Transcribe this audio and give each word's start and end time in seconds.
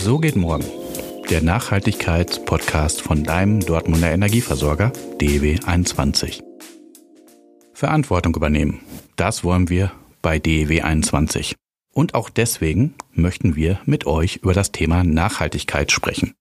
So 0.00 0.18
geht 0.18 0.36
morgen. 0.36 0.64
Der 1.28 1.42
Nachhaltigkeitspodcast 1.42 3.02
von 3.02 3.24
deinem 3.24 3.60
Dortmunder 3.60 4.10
Energieversorger 4.10 4.92
DEW21. 5.20 6.40
Verantwortung 7.74 8.34
übernehmen. 8.34 8.80
Das 9.16 9.42
wollen 9.42 9.68
wir 9.68 9.90
bei 10.22 10.36
DEW21. 10.36 11.56
Und 11.92 12.14
auch 12.14 12.30
deswegen 12.30 12.94
möchten 13.12 13.56
wir 13.56 13.80
mit 13.86 14.06
euch 14.06 14.36
über 14.36 14.54
das 14.54 14.70
Thema 14.70 15.02
Nachhaltigkeit 15.02 15.90
sprechen. 15.90 16.32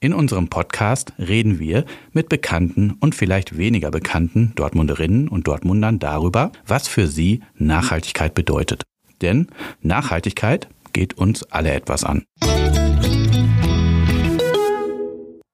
In 0.00 0.12
unserem 0.12 0.48
Podcast 0.48 1.14
reden 1.18 1.58
wir 1.58 1.86
mit 2.12 2.28
bekannten 2.28 2.92
und 3.00 3.14
vielleicht 3.14 3.56
weniger 3.56 3.90
bekannten 3.90 4.52
Dortmunderinnen 4.56 5.28
und 5.28 5.46
Dortmundern 5.46 5.98
darüber, 5.98 6.52
was 6.66 6.86
für 6.86 7.06
sie 7.06 7.40
Nachhaltigkeit 7.56 8.34
bedeutet. 8.34 8.82
Denn 9.22 9.48
Nachhaltigkeit 9.80 10.68
geht 10.92 11.18
uns 11.18 11.42
alle 11.44 11.72
etwas 11.72 12.04
an. 12.04 12.24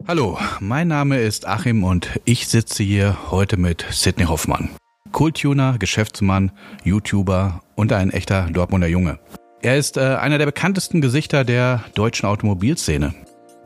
Hallo, 0.08 0.38
mein 0.60 0.86
Name 0.86 1.18
ist 1.18 1.48
Achim 1.48 1.82
und 1.82 2.20
ich 2.24 2.46
sitze 2.46 2.84
hier 2.84 3.16
heute 3.32 3.56
mit 3.56 3.84
Sidney 3.90 4.26
Hoffmann. 4.26 4.70
Kultuner, 5.10 5.78
Geschäftsmann, 5.80 6.52
YouTuber 6.84 7.60
und 7.74 7.92
ein 7.92 8.10
echter 8.10 8.48
Dortmunder 8.52 8.86
Junge. 8.86 9.18
Er 9.62 9.76
ist 9.76 9.96
äh, 9.96 10.00
einer 10.00 10.38
der 10.38 10.46
bekanntesten 10.46 11.00
Gesichter 11.00 11.42
der 11.42 11.82
deutschen 11.96 12.26
Automobilszene. 12.26 13.14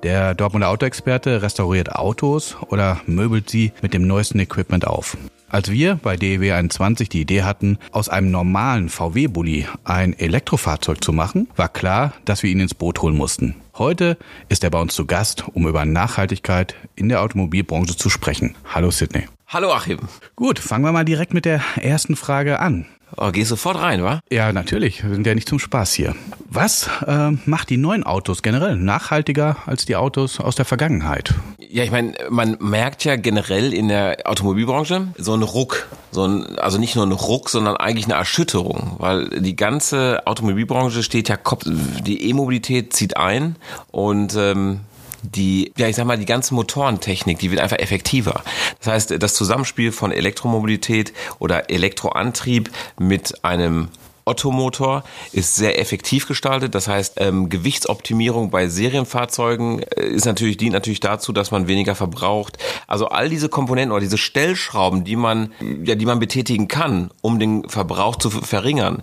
Der 0.02 0.34
Dortmunder 0.34 0.70
Autoexperte 0.70 1.42
restauriert 1.42 1.94
Autos 1.94 2.56
oder 2.68 3.02
möbelt 3.04 3.50
sie 3.50 3.72
mit 3.82 3.92
dem 3.92 4.06
neuesten 4.06 4.38
Equipment 4.38 4.86
auf. 4.86 5.18
Als 5.52 5.68
wir 5.68 5.96
bei 5.96 6.16
DEW 6.16 6.52
21 6.52 7.08
die 7.08 7.22
Idee 7.22 7.42
hatten, 7.42 7.76
aus 7.90 8.08
einem 8.08 8.30
normalen 8.30 8.88
VW-Bully 8.88 9.66
ein 9.82 10.16
Elektrofahrzeug 10.16 11.02
zu 11.02 11.12
machen, 11.12 11.48
war 11.56 11.68
klar, 11.68 12.12
dass 12.24 12.44
wir 12.44 12.50
ihn 12.50 12.60
ins 12.60 12.72
Boot 12.72 13.02
holen 13.02 13.16
mussten. 13.16 13.56
Heute 13.76 14.16
ist 14.48 14.62
er 14.62 14.70
bei 14.70 14.80
uns 14.80 14.94
zu 14.94 15.06
Gast, 15.06 15.42
um 15.52 15.66
über 15.66 15.84
Nachhaltigkeit 15.84 16.76
in 16.94 17.08
der 17.08 17.20
Automobilbranche 17.20 17.96
zu 17.96 18.10
sprechen. 18.10 18.54
Hallo 18.72 18.92
Sydney. 18.92 19.26
Hallo 19.48 19.72
Achim. 19.72 19.98
Gut, 20.36 20.60
fangen 20.60 20.84
wir 20.84 20.92
mal 20.92 21.04
direkt 21.04 21.34
mit 21.34 21.44
der 21.44 21.60
ersten 21.80 22.14
Frage 22.14 22.60
an. 22.60 22.86
Oh, 23.16 23.32
geh 23.32 23.42
sofort 23.42 23.76
rein, 23.78 24.04
wa? 24.04 24.20
Ja, 24.30 24.52
natürlich. 24.52 25.02
Wir 25.02 25.12
sind 25.12 25.26
ja 25.26 25.34
nicht 25.34 25.48
zum 25.48 25.58
Spaß 25.58 25.92
hier. 25.94 26.14
Was 26.52 26.90
äh, 27.06 27.30
macht 27.46 27.70
die 27.70 27.76
neuen 27.76 28.02
Autos 28.02 28.42
generell 28.42 28.74
nachhaltiger 28.74 29.58
als 29.66 29.84
die 29.84 29.94
Autos 29.94 30.40
aus 30.40 30.56
der 30.56 30.64
Vergangenheit? 30.64 31.32
Ja, 31.60 31.84
ich 31.84 31.92
meine, 31.92 32.14
man 32.28 32.56
merkt 32.58 33.04
ja 33.04 33.14
generell 33.14 33.72
in 33.72 33.86
der 33.86 34.16
Automobilbranche 34.24 35.14
so 35.16 35.32
einen 35.32 35.44
Ruck. 35.44 35.86
So 36.10 36.24
ein, 36.24 36.58
also 36.58 36.78
nicht 36.78 36.96
nur 36.96 37.04
einen 37.04 37.12
Ruck, 37.12 37.50
sondern 37.50 37.76
eigentlich 37.76 38.06
eine 38.06 38.14
Erschütterung. 38.14 38.96
Weil 38.98 39.28
die 39.28 39.54
ganze 39.54 40.26
Automobilbranche 40.26 41.04
steht 41.04 41.28
ja 41.28 41.36
Kopf, 41.36 41.66
die 41.66 42.28
E-Mobilität 42.28 42.94
zieht 42.94 43.16
ein 43.16 43.54
und 43.92 44.34
ähm, 44.34 44.80
die, 45.22 45.72
ja, 45.76 45.86
ich 45.86 45.94
sag 45.94 46.06
mal, 46.06 46.18
die 46.18 46.26
ganze 46.26 46.54
Motorentechnik, 46.54 47.38
die 47.38 47.52
wird 47.52 47.60
einfach 47.60 47.78
effektiver. 47.78 48.42
Das 48.80 48.92
heißt, 48.92 49.22
das 49.22 49.34
Zusammenspiel 49.34 49.92
von 49.92 50.10
Elektromobilität 50.10 51.12
oder 51.38 51.70
Elektroantrieb 51.70 52.70
mit 52.98 53.44
einem 53.44 53.88
Ottomotor 54.30 55.02
ist 55.32 55.56
sehr 55.56 55.78
effektiv 55.78 56.26
gestaltet. 56.26 56.74
Das 56.74 56.88
heißt, 56.88 57.14
ähm, 57.16 57.48
Gewichtsoptimierung 57.48 58.50
bei 58.50 58.68
Serienfahrzeugen 58.68 59.82
äh, 59.82 60.06
ist 60.06 60.24
natürlich, 60.24 60.56
dient 60.56 60.72
natürlich 60.72 61.00
dazu, 61.00 61.32
dass 61.32 61.50
man 61.50 61.68
weniger 61.68 61.94
verbraucht. 61.94 62.58
Also 62.86 63.08
all 63.08 63.28
diese 63.28 63.48
Komponenten 63.48 63.92
oder 63.92 64.00
diese 64.00 64.18
Stellschrauben, 64.18 65.04
die 65.04 65.16
man, 65.16 65.52
ja, 65.84 65.96
die 65.96 66.06
man 66.06 66.20
betätigen 66.20 66.68
kann, 66.68 67.10
um 67.20 67.38
den 67.38 67.68
Verbrauch 67.68 68.16
zu 68.16 68.30
verringern, 68.30 69.02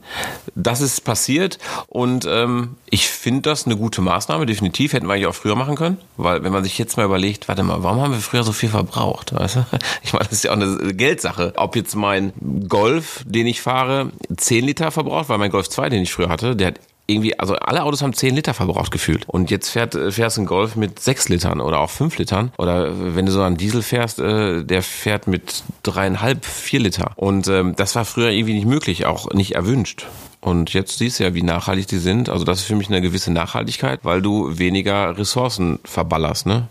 das 0.56 0.82
ist 0.82 1.04
passiert 1.04 1.60
und 1.88 2.26
ähm, 2.30 2.78
ich 2.90 3.08
finde 3.08 3.42
das 3.42 3.66
eine 3.66 3.76
gute 3.76 4.02
Maßnahme, 4.02 4.46
definitiv. 4.46 4.94
Hätten 4.94 5.08
wir 5.08 5.14
eigentlich 5.14 5.28
auch 5.28 5.36
früher 5.36 5.56
machen 5.56 5.76
können, 5.76 5.98
weil 6.16 6.44
wenn 6.44 6.54
man 6.54 6.64
sich 6.64 6.78
jetzt 6.78 6.96
mal 6.96 7.06
überlegt, 7.06 7.48
warte 7.48 7.64
mal, 7.64 7.84
warum 7.84 8.02
haben 8.02 8.14
wir 8.14 8.20
früher 8.20 8.44
so 8.44 8.54
viel 8.54 8.70
verbraucht? 8.70 9.34
Weißt 9.34 9.58
du? 9.58 9.66
Ich 10.04 10.14
meine, 10.14 10.26
das 10.26 10.34
ist 10.34 10.44
ja 10.44 10.52
auch 10.52 10.56
eine 10.56 10.94
Geldsache. 10.94 11.54
Ob 11.58 11.76
jetzt 11.76 11.96
mein 11.96 12.32
Golf, 12.70 13.24
den 13.26 13.46
ich 13.48 13.62
fahre, 13.62 14.12
10 14.36 14.64
Liter 14.64 14.92
verbraucht, 14.92 15.17
weil 15.28 15.38
mein 15.38 15.52
Golf 15.52 15.70
2, 15.70 15.90
den 15.90 16.04
ich 16.04 16.12
früher 16.12 16.30
hatte, 16.30 16.56
der 16.56 16.68
hat 16.68 16.80
irgendwie, 17.08 17.40
also 17.40 17.56
alle 17.56 17.84
Autos 17.84 18.02
haben 18.02 18.14
10 18.14 18.36
Liter 18.36 18.54
verbraucht 18.54 18.92
gefühlt. 18.92 19.28
Und 19.28 19.50
jetzt 19.50 19.70
fährt, 19.70 19.98
fährst 20.14 20.38
ein 20.38 20.46
Golf 20.46 20.76
mit 20.76 21.00
6 21.00 21.30
Litern 21.30 21.62
oder 21.62 21.80
auch 21.80 21.90
5 21.90 22.18
Litern. 22.18 22.52
Oder 22.58 23.16
wenn 23.16 23.26
du 23.26 23.32
so 23.32 23.42
einen 23.42 23.58
Diesel 23.58 23.82
fährst, 23.82 24.20
äh, 24.20 24.64
der 24.64 24.84
fährt 24.84 25.28
mit 25.28 25.64
dreieinhalb, 25.84 26.46
vier 26.46 26.82
Liter. 26.82 27.12
Und 27.16 27.48
ähm, 27.48 27.76
das 27.78 27.96
war 27.96 28.06
früher 28.06 28.30
irgendwie 28.30 28.54
nicht 28.54 28.68
möglich, 28.68 29.06
auch 29.06 29.32
nicht 29.32 29.56
erwünscht. 29.56 30.06
Und 30.42 30.74
jetzt 30.74 30.98
siehst 30.98 31.20
du 31.20 31.24
ja, 31.24 31.34
wie 31.34 31.44
nachhaltig 31.44 31.88
die 31.88 31.98
sind. 31.98 32.30
Also 32.30 32.44
das 32.44 32.60
ist 32.60 32.66
für 32.66 32.76
mich 32.76 32.90
eine 32.90 33.02
gewisse 33.02 33.32
Nachhaltigkeit, 33.32 34.02
weil 34.04 34.22
du 34.22 34.58
weniger 34.60 35.18
Ressourcen 35.18 35.80
verballerst, 35.84 36.46
ne? 36.46 36.68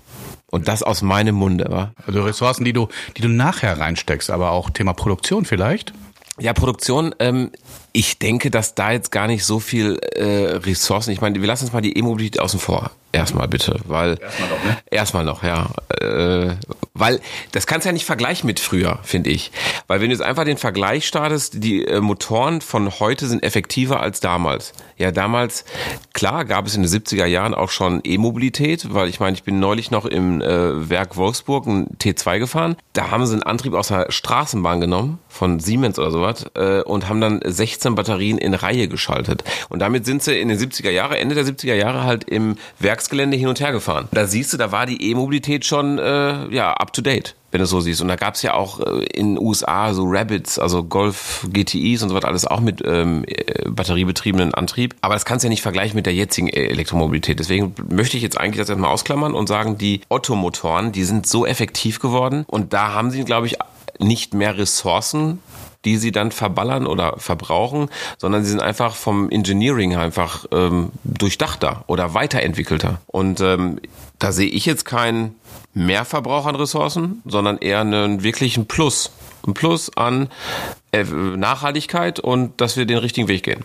Und 0.51 0.69
das 0.69 0.85
aus 0.85 1.03
meinem 1.03 1.35
Munde, 1.35 1.67
wa? 1.69 1.93
Also 2.07 2.23
Ressourcen, 2.23 2.65
die 2.65 2.73
du, 2.73 2.89
die 3.17 3.23
du 3.23 3.29
nachher 3.29 3.79
reinsteckst, 3.79 4.31
aber 4.31 4.53
auch 4.53 4.71
Thema 4.71 4.93
Produktion 4.93 5.45
vielleicht? 5.45 5.93
Ja, 6.39 6.53
Produktion, 6.53 7.15
ähm, 7.19 7.51
ich 7.93 8.19
denke, 8.19 8.51
dass 8.51 8.75
da 8.75 8.93
jetzt 8.93 9.11
gar 9.11 9.27
nicht 9.27 9.45
so 9.45 9.59
viel 9.59 9.99
äh, 10.15 10.57
Ressourcen, 10.57 11.11
ich 11.11 11.21
meine, 11.23 11.41
wir 11.41 11.47
lassen 11.47 11.65
uns 11.65 11.73
mal 11.73 11.81
die 11.81 11.97
E-Mobilität 11.97 12.41
außen 12.41 12.61
vor. 12.61 12.91
Erstmal 13.17 13.49
bitte, 13.49 13.81
weil 13.87 14.19
erstmal 14.21 14.49
noch, 14.51 14.65
ne? 14.65 14.79
Erstmal 14.91 15.25
noch, 15.25 15.43
ja. 15.43 15.71
Äh, 16.03 16.57
weil 16.93 17.21
das 17.53 17.67
kannst 17.67 17.87
du 17.87 17.89
ja 17.89 17.93
nicht 17.95 18.05
vergleichen 18.05 18.47
mit 18.47 18.61
früher, 18.61 18.99
finde 19.05 19.31
ich. 19.31 19.53
Weil 19.87 20.03
wenn 20.03 20.11
du 20.11 20.15
jetzt 20.15 20.25
einfach 20.25 20.45
den 20.45 20.59
Vergleich 20.59 21.07
startest, 21.07 21.63
die 21.65 21.83
äh, 21.87 22.01
Motoren 22.01 22.61
von 22.61 22.91
heute 23.01 23.27
sind 23.27 23.43
effektiver 23.43 24.01
als 24.01 24.21
damals. 24.21 24.75
Ja, 24.99 25.13
damals, 25.13 25.65
klar, 26.13 26.45
gab 26.45 26.67
es 26.67 26.75
in 26.75 26.83
den 26.83 26.91
70er 26.91 27.27
Jahren 27.27 27.55
auch 27.55 27.71
schon 27.71 28.01
E-Mobilität, 28.05 28.93
weil 28.93 29.09
ich 29.09 29.19
meine, 29.19 29.35
ich 29.35 29.45
bin 29.45 29.61
neulich 29.61 29.91
noch 29.91 30.05
im 30.05 30.43
äh, 30.43 30.89
Werk 30.91 31.17
Wolfsburg 31.17 31.67
ein 31.67 31.87
T2 31.99 32.39
gefahren. 32.39 32.77
Da 32.93 33.11
haben 33.11 33.25
sie 33.27 33.33
einen 33.33 33.43
Antrieb 33.43 33.73
aus 33.75 33.89
der 33.89 34.11
Straßenbahn 34.11 34.81
genommen, 34.81 35.19
von 35.29 35.61
Siemens 35.61 35.99
oder 35.99 36.11
sowas, 36.11 36.47
äh, 36.55 36.81
und 36.83 37.09
haben 37.09 37.21
dann 37.21 37.41
16 37.45 37.95
Batterien 37.95 38.39
in 38.39 38.55
Reihe 38.55 38.89
geschaltet. 38.89 39.45
Und 39.69 39.81
damit 39.81 40.07
sind 40.07 40.23
sie 40.23 40.39
in 40.39 40.49
den 40.49 40.59
70er 40.59 40.91
Jahre, 40.91 41.19
Ende 41.19 41.35
der 41.35 41.45
70er 41.45 41.75
Jahre 41.75 42.05
halt 42.05 42.25
im 42.25 42.57
Werksgelände 43.07 43.37
hin 43.37 43.49
und 43.49 43.61
her 43.61 43.73
gefahren. 43.73 44.09
Da 44.13 44.27
siehst 44.27 44.53
du, 44.53 44.57
da 44.57 44.73
war 44.73 44.87
die 44.87 45.11
E-Mobilität 45.11 45.65
schon 45.65 45.99
äh, 45.99 46.49
ja 46.55 46.73
up 46.73 46.93
to 46.93 47.03
date 47.03 47.35
wenn 47.53 47.61
du 47.61 47.67
so 47.67 47.81
siehst. 47.81 48.03
Und 48.03 48.09
da 48.09 48.17
gab 48.17 48.35
es 48.35 48.43
ja 48.43 48.53
auch 48.53 48.81
äh, 48.81 49.05
in 49.15 49.37
den 49.37 49.43
USA 49.43 49.95
so 49.95 50.05
Rabbits, 50.07 50.59
also 50.59 50.85
Golf 50.85 51.47
GTIs 51.51 52.03
und 52.03 52.11
so 52.11 52.15
weiter, 52.15 52.29
alles 52.29 52.47
auch 52.47 52.61
mit 52.61 52.83
ähm, 52.85 53.25
äh, 53.27 53.67
batteriebetriebenen 53.67 54.53
Antrieb. 54.53 54.95
Aber 55.01 55.15
das 55.15 55.25
kannst 55.25 55.43
du 55.43 55.47
ja 55.47 55.51
nicht 55.51 55.63
vergleichen 55.63 55.97
mit 55.97 56.05
der 56.05 56.13
jetzigen 56.13 56.49
äh, 56.49 56.67
Elektromobilität. 56.67 57.39
Deswegen 57.39 57.75
möchte 57.89 58.19
ich 58.19 58.23
jetzt 58.23 58.39
eigentlich 58.39 58.59
das 58.59 58.69
erstmal 58.69 58.91
ausklammern 58.91 59.33
und 59.33 59.47
sagen, 59.47 59.79
die 59.79 60.03
Ottomotoren, 60.11 60.93
die 60.93 61.05
sind 61.05 61.27
so 61.27 61.47
effektiv 61.47 61.99
geworden 61.99 62.45
und 62.47 62.75
da 62.75 62.93
haben 62.93 63.11
sie, 63.11 63.25
glaube 63.25 63.47
ich, 63.47 63.57
nicht 63.99 64.35
mehr 64.35 64.59
Ressourcen 64.59 65.39
die 65.87 65.97
sie 65.97 66.13
dann 66.13 66.33
verballern 66.33 66.87
oder 66.87 67.15
verbrauchen, 67.17 67.89
sondern 68.19 68.45
sie 68.45 68.51
sind 68.51 68.61
einfach 68.61 68.95
vom 68.95 69.31
Engineering 69.31 69.97
einfach 69.97 70.45
ähm, 70.53 70.91
durchdachter 71.05 71.85
oder 71.87 72.13
weiterentwickelter. 72.13 73.01
Und 73.07 73.41
ähm, 73.41 73.81
da 74.19 74.33
sehe 74.33 74.49
ich 74.49 74.67
jetzt 74.67 74.85
keinen 74.85 75.37
Mehrverbrauch 75.75 76.47
an 76.47 76.57
Ressourcen, 76.57 77.23
sondern 77.25 77.59
eher 77.59 77.81
einen 77.81 78.25
wirklichen 78.25 78.67
Plus. 78.67 79.13
Ein 79.47 79.55
Plus 79.55 79.97
an 79.97 80.29
äh, 80.91 81.05
Nachhaltigkeit 81.05 82.19
und 82.19 82.61
dass 82.61 82.77
wir 82.77 82.85
den 82.85 82.99
richtigen 82.99 83.29
Weg 83.29 83.45
gehen. 83.45 83.65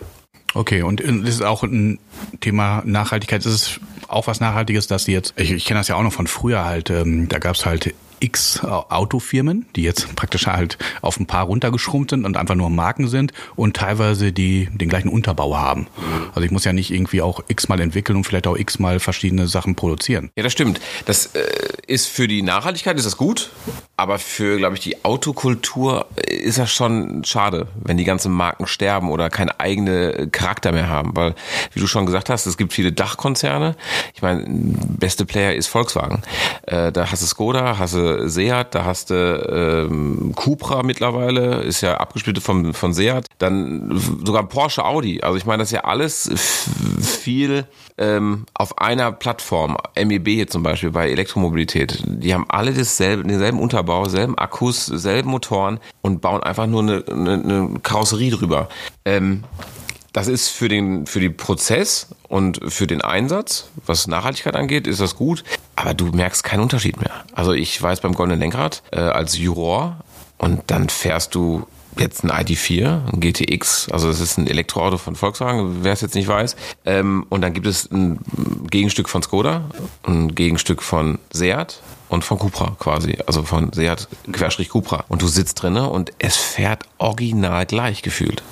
Okay, 0.54 0.82
und 0.82 1.00
das 1.00 1.34
ist 1.34 1.42
auch 1.42 1.64
ein 1.64 1.98
Thema 2.40 2.82
Nachhaltigkeit. 2.84 3.44
Das 3.44 3.52
ist 3.52 3.80
auch 4.06 4.28
was 4.28 4.38
Nachhaltiges, 4.38 4.86
dass 4.86 5.06
die 5.06 5.12
jetzt, 5.12 5.34
ich, 5.36 5.50
ich 5.50 5.64
kenne 5.64 5.80
das 5.80 5.88
ja 5.88 5.96
auch 5.96 6.02
noch 6.02 6.12
von 6.12 6.28
früher 6.28 6.64
halt, 6.64 6.90
ähm, 6.90 7.28
da 7.28 7.38
gab 7.38 7.56
es 7.56 7.66
halt 7.66 7.94
x 8.22 8.64
Autofirmen, 8.64 9.66
die 9.76 9.82
jetzt 9.82 10.14
praktisch 10.16 10.46
halt 10.46 10.78
auf 11.00 11.18
ein 11.18 11.26
paar 11.26 11.44
runtergeschrumpft 11.44 12.10
sind 12.10 12.24
und 12.24 12.36
einfach 12.36 12.54
nur 12.54 12.70
Marken 12.70 13.08
sind 13.08 13.32
und 13.56 13.76
teilweise 13.76 14.32
die 14.32 14.68
den 14.72 14.88
gleichen 14.88 15.08
Unterbau 15.08 15.56
haben. 15.56 15.86
Also 16.34 16.42
ich 16.42 16.50
muss 16.50 16.64
ja 16.64 16.72
nicht 16.72 16.92
irgendwie 16.92 17.22
auch 17.22 17.42
x-mal 17.48 17.80
entwickeln 17.80 18.16
und 18.16 18.24
vielleicht 18.24 18.46
auch 18.46 18.56
x-mal 18.56 19.00
verschiedene 19.00 19.46
Sachen 19.48 19.74
produzieren. 19.74 20.30
Ja, 20.36 20.42
das 20.42 20.52
stimmt. 20.52 20.80
Das 21.06 21.26
äh, 21.26 21.42
ist 21.86 22.06
für 22.06 22.28
die 22.28 22.42
Nachhaltigkeit 22.42 22.96
ist 22.96 23.04
das 23.04 23.16
gut, 23.16 23.50
aber 23.96 24.18
für, 24.18 24.56
glaube 24.58 24.76
ich, 24.76 24.80
die 24.80 25.04
Autokultur 25.04 26.06
ist 26.26 26.58
das 26.58 26.72
schon 26.72 27.24
schade, 27.24 27.68
wenn 27.74 27.96
die 27.96 28.04
ganzen 28.04 28.32
Marken 28.32 28.66
sterben 28.66 29.10
oder 29.10 29.30
keinen 29.30 29.50
eigenen 29.50 30.30
Charakter 30.32 30.72
mehr 30.72 30.88
haben. 30.88 31.14
Weil, 31.14 31.34
wie 31.72 31.80
du 31.80 31.86
schon 31.86 32.06
gesagt 32.06 32.30
hast, 32.30 32.46
es 32.46 32.56
gibt 32.56 32.72
viele 32.72 32.92
Dachkonzerne. 32.92 33.76
Ich 34.14 34.22
meine, 34.22 34.44
beste 34.48 35.26
Player 35.26 35.54
ist 35.54 35.66
Volkswagen. 35.66 36.22
Äh, 36.62 36.92
da 36.92 37.10
hast 37.10 37.22
du 37.22 37.26
Skoda, 37.26 37.78
hast 37.78 37.94
du 37.94 38.11
Seat, 38.28 38.74
da 38.74 38.84
hast 38.84 39.10
du 39.10 39.14
ähm, 39.14 40.32
Cupra 40.34 40.82
mittlerweile, 40.82 41.62
ist 41.62 41.80
ja 41.80 41.96
abgesplittet 41.98 42.42
von, 42.42 42.74
von 42.74 42.92
Seat, 42.92 43.26
dann 43.38 43.98
sogar 44.24 44.48
Porsche, 44.48 44.84
Audi. 44.84 45.20
Also 45.22 45.36
ich 45.36 45.46
meine, 45.46 45.62
das 45.62 45.68
ist 45.68 45.74
ja 45.74 45.84
alles 45.84 46.30
viel 47.00 47.64
ähm, 47.98 48.46
auf 48.54 48.78
einer 48.78 49.12
Plattform, 49.12 49.76
MEB 49.96 50.28
hier 50.28 50.48
zum 50.48 50.62
Beispiel 50.62 50.90
bei 50.90 51.10
Elektromobilität. 51.10 52.02
Die 52.06 52.34
haben 52.34 52.46
alle 52.48 52.72
dasselbe, 52.72 53.22
denselben 53.24 53.60
Unterbau, 53.60 54.08
selben 54.08 54.36
Akkus, 54.38 54.86
selben 54.86 55.30
Motoren 55.30 55.80
und 56.00 56.20
bauen 56.20 56.42
einfach 56.42 56.66
nur 56.66 56.82
eine, 56.82 57.04
eine, 57.10 57.32
eine 57.32 57.80
Karosserie 57.82 58.30
drüber. 58.30 58.68
Ähm, 59.04 59.44
Das 60.14 60.28
ist 60.28 60.50
für 60.50 60.68
den, 60.68 61.06
für 61.06 61.20
den 61.20 61.38
Prozess 61.38 62.08
und 62.28 62.60
für 62.70 62.86
den 62.86 63.00
Einsatz, 63.00 63.70
was 63.86 64.06
Nachhaltigkeit 64.06 64.54
angeht, 64.56 64.86
ist 64.86 65.00
das 65.00 65.16
gut. 65.16 65.42
Aber 65.82 65.94
du 65.94 66.06
merkst 66.06 66.44
keinen 66.44 66.60
Unterschied 66.60 67.00
mehr. 67.00 67.10
Also 67.34 67.52
ich 67.52 67.80
weiß 67.82 68.00
beim 68.00 68.14
Goldenen 68.14 68.38
Lenkrad 68.38 68.84
äh, 68.92 69.00
als 69.00 69.36
Juror 69.36 69.96
und 70.38 70.62
dann 70.68 70.88
fährst 70.88 71.34
du 71.34 71.66
jetzt 71.98 72.22
ein 72.22 72.30
ID4, 72.30 73.12
ein 73.12 73.20
GTX, 73.20 73.88
also 73.90 74.08
es 74.08 74.20
ist 74.20 74.38
ein 74.38 74.46
Elektroauto 74.46 74.96
von 74.96 75.16
Volkswagen, 75.16 75.82
wer 75.82 75.92
es 75.92 76.00
jetzt 76.00 76.14
nicht 76.14 76.28
weiß. 76.28 76.54
Ähm, 76.84 77.26
und 77.30 77.40
dann 77.40 77.52
gibt 77.52 77.66
es 77.66 77.90
ein 77.90 78.20
Gegenstück 78.70 79.08
von 79.08 79.22
Skoda, 79.24 79.64
ein 80.04 80.34
Gegenstück 80.36 80.82
von 80.82 81.18
Seat 81.32 81.80
und 82.08 82.24
von 82.24 82.38
Cupra 82.38 82.76
quasi, 82.78 83.18
also 83.26 83.42
von 83.42 83.72
Seat 83.72 84.06
Querstrich 84.30 84.68
Cupra. 84.68 85.04
Und 85.08 85.20
du 85.20 85.26
sitzt 85.26 85.60
drinne 85.62 85.90
und 85.90 86.12
es 86.20 86.36
fährt 86.36 86.84
original 86.98 87.66
gleich 87.66 88.02
gefühlt. 88.02 88.44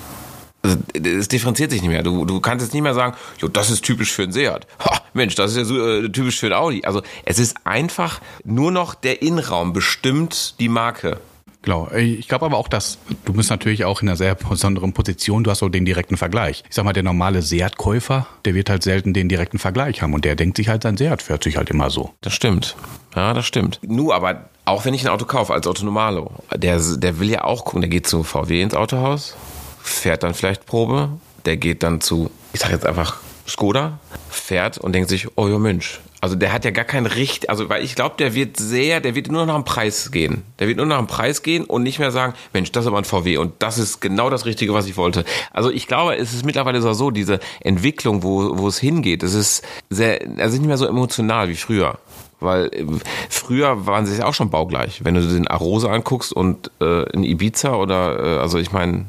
Also, 0.63 0.77
es 0.93 1.27
differenziert 1.27 1.71
sich 1.71 1.81
nicht 1.81 1.89
mehr. 1.89 2.03
Du, 2.03 2.25
du 2.25 2.39
kannst 2.39 2.63
jetzt 2.63 2.73
nicht 2.73 2.83
mehr 2.83 2.93
sagen, 2.93 3.15
jo, 3.39 3.47
das 3.47 3.69
ist 3.69 3.83
typisch 3.83 4.11
für 4.11 4.23
ein 4.23 4.31
Seat. 4.31 4.67
Ha, 4.79 5.01
Mensch, 5.13 5.35
das 5.35 5.51
ist 5.51 5.57
ja 5.57 5.63
so, 5.63 5.87
äh, 5.87 6.09
typisch 6.09 6.39
für 6.39 6.47
ein 6.47 6.53
Audi. 6.53 6.83
Also 6.85 7.01
es 7.25 7.39
ist 7.39 7.57
einfach 7.63 8.21
nur 8.43 8.71
noch 8.71 8.93
der 8.93 9.21
Innenraum 9.21 9.73
bestimmt 9.73 10.59
die 10.59 10.69
Marke. 10.69 11.19
Genau. 11.63 11.91
Ich 11.91 12.27
glaube 12.27 12.45
aber 12.45 12.57
auch, 12.57 12.67
dass 12.67 12.97
du 13.25 13.33
bist 13.33 13.49
natürlich 13.51 13.85
auch 13.85 14.01
in 14.01 14.09
einer 14.09 14.17
sehr 14.17 14.33
besonderen 14.33 14.93
Position. 14.93 15.43
Du 15.43 15.51
hast 15.51 15.59
so 15.59 15.69
den 15.69 15.85
direkten 15.85 16.17
Vergleich. 16.17 16.63
Ich 16.67 16.75
sag 16.75 16.85
mal, 16.85 16.93
der 16.93 17.03
normale 17.03 17.41
Seat-Käufer, 17.43 18.25
der 18.45 18.55
wird 18.55 18.69
halt 18.69 18.81
selten 18.81 19.13
den 19.13 19.29
direkten 19.29 19.59
Vergleich 19.59 20.01
haben 20.01 20.13
und 20.13 20.25
der 20.25 20.35
denkt 20.35 20.57
sich 20.57 20.69
halt, 20.69 20.83
sein 20.83 20.97
Seat 20.97 21.21
fährt 21.21 21.43
sich 21.43 21.57
halt 21.57 21.69
immer 21.69 21.89
so. 21.91 22.13
Das 22.21 22.33
stimmt. 22.33 22.75
Ja, 23.15 23.33
das 23.33 23.45
stimmt. 23.45 23.79
Nur 23.83 24.15
aber 24.15 24.49
auch 24.65 24.85
wenn 24.85 24.93
ich 24.93 25.03
ein 25.03 25.09
Auto 25.09 25.25
kaufe 25.25 25.53
als 25.53 25.67
Autonomalo, 25.67 26.31
der, 26.55 26.79
der 26.79 27.19
will 27.19 27.29
ja 27.29 27.43
auch 27.43 27.65
gucken, 27.65 27.81
der 27.81 27.89
geht 27.89 28.07
zu 28.07 28.23
VW 28.23 28.61
ins 28.61 28.73
Autohaus, 28.73 29.35
fährt 29.83 30.23
dann 30.23 30.33
vielleicht 30.33 30.65
Probe, 30.65 31.09
der 31.45 31.57
geht 31.57 31.83
dann 31.83 32.01
zu, 32.01 32.31
ich 32.53 32.59
sag 32.59 32.71
jetzt 32.71 32.85
einfach 32.85 33.19
Skoda, 33.47 33.99
fährt 34.29 34.77
und 34.77 34.93
denkt 34.93 35.09
sich, 35.09 35.27
oh 35.37 35.47
ja 35.47 35.57
Mensch, 35.57 35.99
also 36.21 36.35
der 36.35 36.53
hat 36.53 36.63
ja 36.65 36.71
gar 36.71 36.85
kein 36.85 37.07
Recht, 37.07 37.49
also 37.49 37.67
weil 37.67 37.83
ich 37.83 37.95
glaube, 37.95 38.13
der 38.19 38.35
wird 38.35 38.55
sehr, 38.57 39.01
der 39.01 39.15
wird 39.15 39.31
nur 39.31 39.47
nach 39.47 39.55
dem 39.55 39.63
Preis 39.63 40.11
gehen. 40.11 40.43
Der 40.59 40.67
wird 40.67 40.77
nur 40.77 40.85
nach 40.85 40.99
dem 40.99 41.07
Preis 41.07 41.41
gehen 41.41 41.63
und 41.63 41.81
nicht 41.81 41.97
mehr 41.97 42.11
sagen, 42.11 42.35
Mensch, 42.53 42.71
das 42.71 42.83
ist 42.83 42.87
aber 42.87 42.99
ein 42.99 43.05
VW 43.05 43.37
und 43.37 43.53
das 43.57 43.79
ist 43.79 44.01
genau 44.01 44.29
das 44.29 44.45
Richtige, 44.45 44.71
was 44.75 44.85
ich 44.85 44.97
wollte. 44.97 45.25
Also 45.51 45.71
ich 45.71 45.87
glaube, 45.87 46.15
es 46.15 46.31
ist 46.33 46.45
mittlerweile 46.45 46.79
so, 46.79 47.09
diese 47.09 47.39
Entwicklung, 47.61 48.21
wo, 48.21 48.55
wo 48.59 48.67
es 48.67 48.77
hingeht, 48.77 49.23
es 49.23 49.33
ist 49.33 49.63
sehr, 49.89 50.21
also 50.37 50.57
nicht 50.57 50.67
mehr 50.67 50.77
so 50.77 50.85
emotional 50.85 51.49
wie 51.49 51.55
früher. 51.55 51.97
Weil 52.39 52.67
äh, 52.67 52.85
früher 53.29 53.87
waren 53.87 54.05
sie 54.05 54.17
ja 54.17 54.25
auch 54.25 54.35
schon 54.35 54.51
baugleich. 54.51 55.03
Wenn 55.03 55.15
du 55.15 55.21
den 55.21 55.47
Arose 55.47 55.89
anguckst 55.89 56.33
und 56.33 56.69
äh, 56.81 57.03
ein 57.15 57.23
Ibiza 57.23 57.73
oder, 57.73 58.37
äh, 58.37 58.39
also 58.39 58.59
ich 58.59 58.71
meine, 58.71 59.05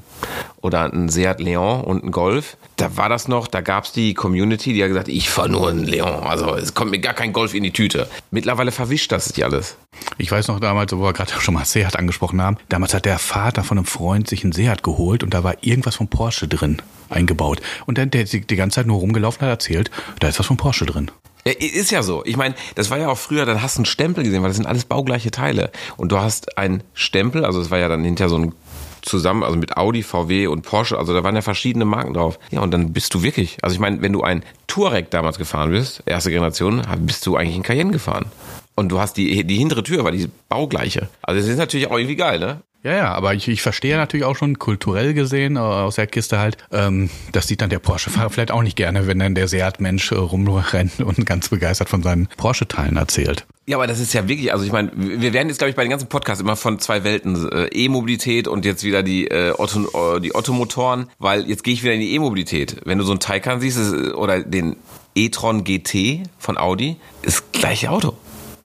oder 0.60 0.92
ein 0.92 1.08
Seat 1.08 1.40
Leon 1.40 1.82
und 1.82 2.04
ein 2.04 2.10
Golf. 2.10 2.56
Da 2.76 2.96
war 2.96 3.08
das 3.08 3.28
noch, 3.28 3.46
da 3.46 3.60
gab 3.60 3.84
es 3.84 3.92
die 3.92 4.14
Community, 4.14 4.72
die 4.72 4.82
hat 4.82 4.88
gesagt, 4.88 5.08
ich 5.08 5.30
fahre 5.30 5.48
nur 5.48 5.68
ein 5.68 5.84
Leon. 5.84 6.22
Also 6.24 6.54
es 6.54 6.74
kommt 6.74 6.90
mir 6.90 7.00
gar 7.00 7.14
kein 7.14 7.32
Golf 7.32 7.54
in 7.54 7.62
die 7.62 7.72
Tüte. 7.72 8.08
Mittlerweile 8.30 8.72
verwischt 8.72 9.12
das 9.12 9.26
sich 9.26 9.44
alles. 9.44 9.76
Ich 10.18 10.30
weiß 10.30 10.48
noch 10.48 10.60
damals, 10.60 10.92
wo 10.92 11.02
wir 11.02 11.12
gerade 11.12 11.32
schon 11.40 11.54
mal 11.54 11.64
Seat 11.64 11.96
angesprochen 11.96 12.40
haben, 12.40 12.56
damals 12.68 12.94
hat 12.94 13.04
der 13.04 13.18
Vater 13.18 13.64
von 13.64 13.78
einem 13.78 13.86
Freund 13.86 14.28
sich 14.28 14.44
einen 14.44 14.52
Seat 14.52 14.82
geholt 14.82 15.22
und 15.22 15.34
da 15.34 15.44
war 15.44 15.56
irgendwas 15.60 15.96
von 15.96 16.08
Porsche 16.08 16.48
drin 16.48 16.80
eingebaut. 17.08 17.60
Und 17.86 17.98
dann 17.98 18.10
der 18.10 18.24
die 18.24 18.56
ganze 18.56 18.76
Zeit 18.76 18.86
nur 18.86 18.98
rumgelaufen 18.98 19.42
hat 19.42 19.50
erzählt, 19.50 19.90
da 20.20 20.28
ist 20.28 20.38
was 20.38 20.46
von 20.46 20.56
Porsche 20.56 20.86
drin. 20.86 21.10
Ja, 21.44 21.52
ist 21.52 21.90
ja 21.90 22.02
so. 22.02 22.22
Ich 22.24 22.36
meine, 22.36 22.54
das 22.76 22.90
war 22.90 22.98
ja 22.98 23.08
auch 23.08 23.18
früher, 23.18 23.44
dann 23.44 23.62
hast 23.62 23.76
du 23.76 23.80
einen 23.80 23.86
Stempel 23.86 24.22
gesehen, 24.22 24.42
weil 24.42 24.50
das 24.50 24.56
sind 24.56 24.66
alles 24.66 24.84
baugleiche 24.84 25.32
Teile. 25.32 25.72
Und 25.96 26.12
du 26.12 26.18
hast 26.18 26.56
einen 26.56 26.84
Stempel, 26.94 27.44
also 27.44 27.60
es 27.60 27.70
war 27.70 27.78
ja 27.78 27.88
dann 27.88 28.04
hinterher 28.04 28.28
so 28.28 28.38
ein 28.38 28.52
zusammen, 29.02 29.42
also 29.42 29.56
mit 29.56 29.76
Audi, 29.76 30.02
VW 30.02 30.46
und 30.46 30.62
Porsche, 30.62 30.98
also 30.98 31.12
da 31.12 31.22
waren 31.22 31.34
ja 31.34 31.42
verschiedene 31.42 31.84
Marken 31.84 32.14
drauf. 32.14 32.38
Ja, 32.50 32.60
und 32.60 32.72
dann 32.72 32.92
bist 32.92 33.14
du 33.14 33.22
wirklich, 33.22 33.58
also 33.62 33.74
ich 33.74 33.80
meine, 33.80 34.00
wenn 34.00 34.12
du 34.12 34.22
ein 34.22 34.44
Touareg 34.66 35.10
damals 35.10 35.38
gefahren 35.38 35.70
bist, 35.70 36.02
erste 36.06 36.30
Generation, 36.30 36.82
bist 37.00 37.26
du 37.26 37.36
eigentlich 37.36 37.56
in 37.56 37.62
Cayenne 37.62 37.90
gefahren. 37.90 38.26
Und 38.74 38.88
du 38.88 38.98
hast 38.98 39.16
die, 39.16 39.44
die 39.44 39.56
hintere 39.56 39.82
Tür, 39.82 40.04
war 40.04 40.12
die 40.12 40.30
baugleiche. 40.48 41.08
Also 41.20 41.40
das 41.40 41.48
ist 41.48 41.58
natürlich 41.58 41.88
auch 41.88 41.98
irgendwie 41.98 42.16
geil, 42.16 42.38
ne? 42.38 42.62
Ja, 42.84 42.96
ja, 42.96 43.14
aber 43.14 43.34
ich, 43.34 43.46
ich 43.46 43.62
verstehe 43.62 43.96
natürlich 43.96 44.26
auch 44.26 44.34
schon 44.34 44.58
kulturell 44.58 45.14
gesehen 45.14 45.54
äh, 45.54 45.60
aus 45.60 45.94
der 45.94 46.08
Kiste 46.08 46.40
halt, 46.40 46.56
ähm, 46.72 47.10
das 47.30 47.46
sieht 47.46 47.60
dann 47.60 47.70
der 47.70 47.78
Porsche-Fahrer 47.78 48.30
vielleicht 48.30 48.50
auch 48.50 48.62
nicht 48.62 48.76
gerne, 48.76 49.06
wenn 49.06 49.20
dann 49.20 49.36
der 49.36 49.46
Seat-Mensch 49.46 50.10
äh, 50.10 50.16
rumrennt 50.16 50.98
und 51.00 51.24
ganz 51.24 51.48
begeistert 51.48 51.88
von 51.88 52.02
seinen 52.02 52.28
Porsche-Teilen 52.36 52.96
erzählt. 52.96 53.46
Ja, 53.66 53.76
aber 53.76 53.86
das 53.86 54.00
ist 54.00 54.12
ja 54.12 54.26
wirklich, 54.26 54.52
also 54.52 54.64
ich 54.64 54.72
meine, 54.72 54.90
wir 54.96 55.32
werden 55.32 55.46
jetzt, 55.46 55.58
glaube 55.58 55.70
ich, 55.70 55.76
bei 55.76 55.84
den 55.84 55.90
ganzen 55.90 56.08
Podcasts 56.08 56.42
immer 56.42 56.56
von 56.56 56.80
zwei 56.80 57.04
Welten, 57.04 57.48
äh, 57.52 57.66
E-Mobilität 57.66 58.48
und 58.48 58.64
jetzt 58.64 58.82
wieder 58.82 59.04
die, 59.04 59.28
äh, 59.28 59.54
Otto, 59.56 60.16
äh, 60.16 60.20
die 60.20 60.34
Ottomotoren, 60.34 61.08
weil 61.20 61.48
jetzt 61.48 61.62
gehe 61.62 61.74
ich 61.74 61.84
wieder 61.84 61.94
in 61.94 62.00
die 62.00 62.12
E-Mobilität. 62.14 62.78
Wenn 62.84 62.98
du 62.98 63.04
so 63.04 63.12
einen 63.12 63.20
Taycan 63.20 63.60
siehst 63.60 63.78
ist, 63.78 64.14
oder 64.14 64.42
den 64.42 64.74
e-tron 65.14 65.62
GT 65.62 66.24
von 66.38 66.58
Audi, 66.58 66.96
ist 67.22 67.52
gleiche 67.52 67.90
Auto. 67.90 68.16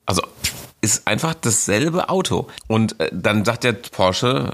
Also 0.06 0.22
ist 0.80 1.06
einfach 1.06 1.34
dasselbe 1.34 2.08
Auto. 2.08 2.48
Und 2.66 2.98
äh, 3.00 3.10
dann 3.12 3.44
sagt 3.44 3.64
der 3.64 3.72
Porsche, 3.72 4.52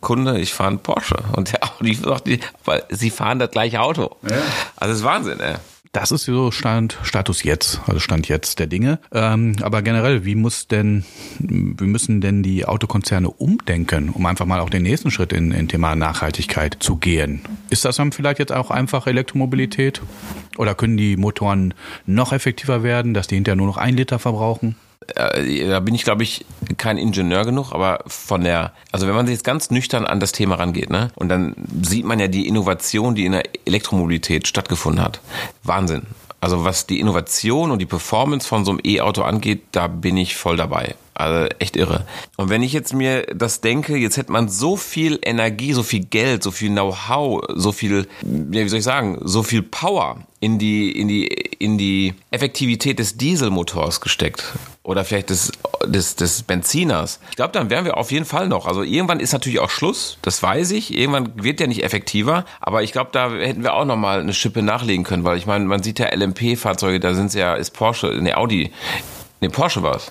Kunde, 0.00 0.38
ich 0.40 0.52
fahre 0.52 0.70
einen 0.70 0.78
Porsche. 0.80 1.16
Und 1.36 1.52
der 1.52 1.60
Audi 1.64 1.94
sagt, 2.02 2.28
weil 2.64 2.84
sie 2.90 3.10
fahren 3.10 3.38
das 3.38 3.50
gleiche 3.50 3.80
Auto. 3.80 4.16
Ja. 4.28 4.36
Also 4.76 4.92
das 4.92 4.98
ist 4.98 5.04
Wahnsinn, 5.04 5.40
ey. 5.40 5.56
Das 5.92 6.12
ist 6.12 6.22
so 6.22 6.52
Stand, 6.52 6.98
Status 7.02 7.42
jetzt, 7.42 7.80
also 7.88 7.98
Stand 7.98 8.28
jetzt 8.28 8.60
der 8.60 8.68
Dinge. 8.68 9.00
Ähm, 9.10 9.56
aber 9.60 9.82
generell, 9.82 10.24
wie 10.24 10.36
muss 10.36 10.68
denn, 10.68 11.04
wie 11.40 11.86
müssen 11.86 12.20
denn 12.20 12.44
die 12.44 12.64
Autokonzerne 12.64 13.28
umdenken, 13.28 14.10
um 14.10 14.24
einfach 14.24 14.46
mal 14.46 14.60
auch 14.60 14.70
den 14.70 14.84
nächsten 14.84 15.10
Schritt 15.10 15.32
in, 15.32 15.50
in 15.50 15.66
Thema 15.66 15.96
Nachhaltigkeit 15.96 16.76
zu 16.78 16.94
gehen? 16.94 17.40
Ist 17.70 17.84
das 17.84 17.96
dann 17.96 18.12
vielleicht 18.12 18.38
jetzt 18.38 18.52
auch 18.52 18.70
einfach 18.70 19.08
Elektromobilität? 19.08 20.00
Oder 20.56 20.76
können 20.76 20.96
die 20.96 21.16
Motoren 21.16 21.74
noch 22.06 22.32
effektiver 22.32 22.84
werden, 22.84 23.12
dass 23.12 23.26
die 23.26 23.34
hinterher 23.34 23.56
nur 23.56 23.66
noch 23.66 23.76
ein 23.76 23.96
Liter 23.96 24.20
verbrauchen? 24.20 24.76
Äh, 25.14 25.66
da 25.68 25.80
bin 25.80 25.94
ich, 25.94 26.04
glaube 26.04 26.22
ich, 26.22 26.44
kein 26.76 26.98
Ingenieur 26.98 27.44
genug, 27.44 27.72
aber 27.72 28.00
von 28.06 28.42
der, 28.42 28.72
also 28.92 29.06
wenn 29.06 29.14
man 29.14 29.26
sich 29.26 29.34
jetzt 29.34 29.44
ganz 29.44 29.70
nüchtern 29.70 30.06
an 30.06 30.20
das 30.20 30.32
Thema 30.32 30.56
rangeht, 30.56 30.90
ne, 30.90 31.10
und 31.14 31.28
dann 31.28 31.54
sieht 31.82 32.04
man 32.04 32.18
ja 32.20 32.28
die 32.28 32.46
Innovation, 32.46 33.14
die 33.14 33.24
in 33.24 33.32
der 33.32 33.44
Elektromobilität 33.64 34.46
stattgefunden 34.46 35.02
hat. 35.02 35.20
Wahnsinn. 35.62 36.06
Also 36.42 36.64
was 36.64 36.86
die 36.86 37.00
Innovation 37.00 37.70
und 37.70 37.80
die 37.80 37.86
Performance 37.86 38.48
von 38.48 38.64
so 38.64 38.70
einem 38.70 38.80
E-Auto 38.84 39.22
angeht, 39.22 39.62
da 39.72 39.88
bin 39.88 40.16
ich 40.16 40.36
voll 40.36 40.56
dabei. 40.56 40.94
Also 41.12 41.48
echt 41.58 41.76
irre. 41.76 42.06
Und 42.38 42.48
wenn 42.48 42.62
ich 42.62 42.72
jetzt 42.72 42.94
mir 42.94 43.26
das 43.34 43.60
denke, 43.60 43.94
jetzt 43.96 44.16
hätte 44.16 44.32
man 44.32 44.48
so 44.48 44.78
viel 44.78 45.18
Energie, 45.22 45.74
so 45.74 45.82
viel 45.82 46.02
Geld, 46.02 46.42
so 46.42 46.50
viel 46.50 46.70
Know-how, 46.70 47.42
so 47.56 47.72
viel, 47.72 48.08
ja, 48.22 48.64
wie 48.64 48.68
soll 48.70 48.78
ich 48.78 48.84
sagen, 48.84 49.18
so 49.22 49.42
viel 49.42 49.60
Power 49.60 50.24
in 50.40 50.58
die, 50.58 50.90
in 50.92 51.08
die, 51.08 51.26
in 51.26 51.76
die 51.76 52.14
Effektivität 52.30 52.98
des 52.98 53.18
Dieselmotors 53.18 54.00
gesteckt. 54.00 54.44
Oder 54.90 55.04
vielleicht 55.04 55.30
des, 55.30 55.52
des, 55.86 56.16
des 56.16 56.42
Benziners. 56.42 57.20
Ich 57.30 57.36
glaube, 57.36 57.52
dann 57.52 57.70
wären 57.70 57.84
wir 57.84 57.96
auf 57.96 58.10
jeden 58.10 58.24
Fall 58.24 58.48
noch. 58.48 58.66
Also 58.66 58.82
irgendwann 58.82 59.20
ist 59.20 59.32
natürlich 59.32 59.60
auch 59.60 59.70
Schluss, 59.70 60.18
das 60.22 60.42
weiß 60.42 60.72
ich. 60.72 60.92
Irgendwann 60.98 61.30
wird 61.40 61.60
der 61.60 61.68
nicht 61.68 61.84
effektiver. 61.84 62.44
Aber 62.60 62.82
ich 62.82 62.90
glaube, 62.90 63.10
da 63.12 63.30
hätten 63.30 63.62
wir 63.62 63.74
auch 63.74 63.84
noch 63.84 63.94
mal 63.94 64.18
eine 64.18 64.34
Schippe 64.34 64.62
nachlegen 64.62 65.04
können, 65.04 65.22
weil 65.22 65.38
ich 65.38 65.46
meine, 65.46 65.64
man 65.64 65.80
sieht 65.80 66.00
ja 66.00 66.12
LMP-Fahrzeuge, 66.12 66.98
da 66.98 67.14
sind 67.14 67.32
ja, 67.34 67.54
ist 67.54 67.70
Porsche, 67.70 68.08
ne 68.20 68.36
Audi, 68.36 68.72
ne 69.40 69.48
Porsche 69.48 69.84
war's. 69.84 70.10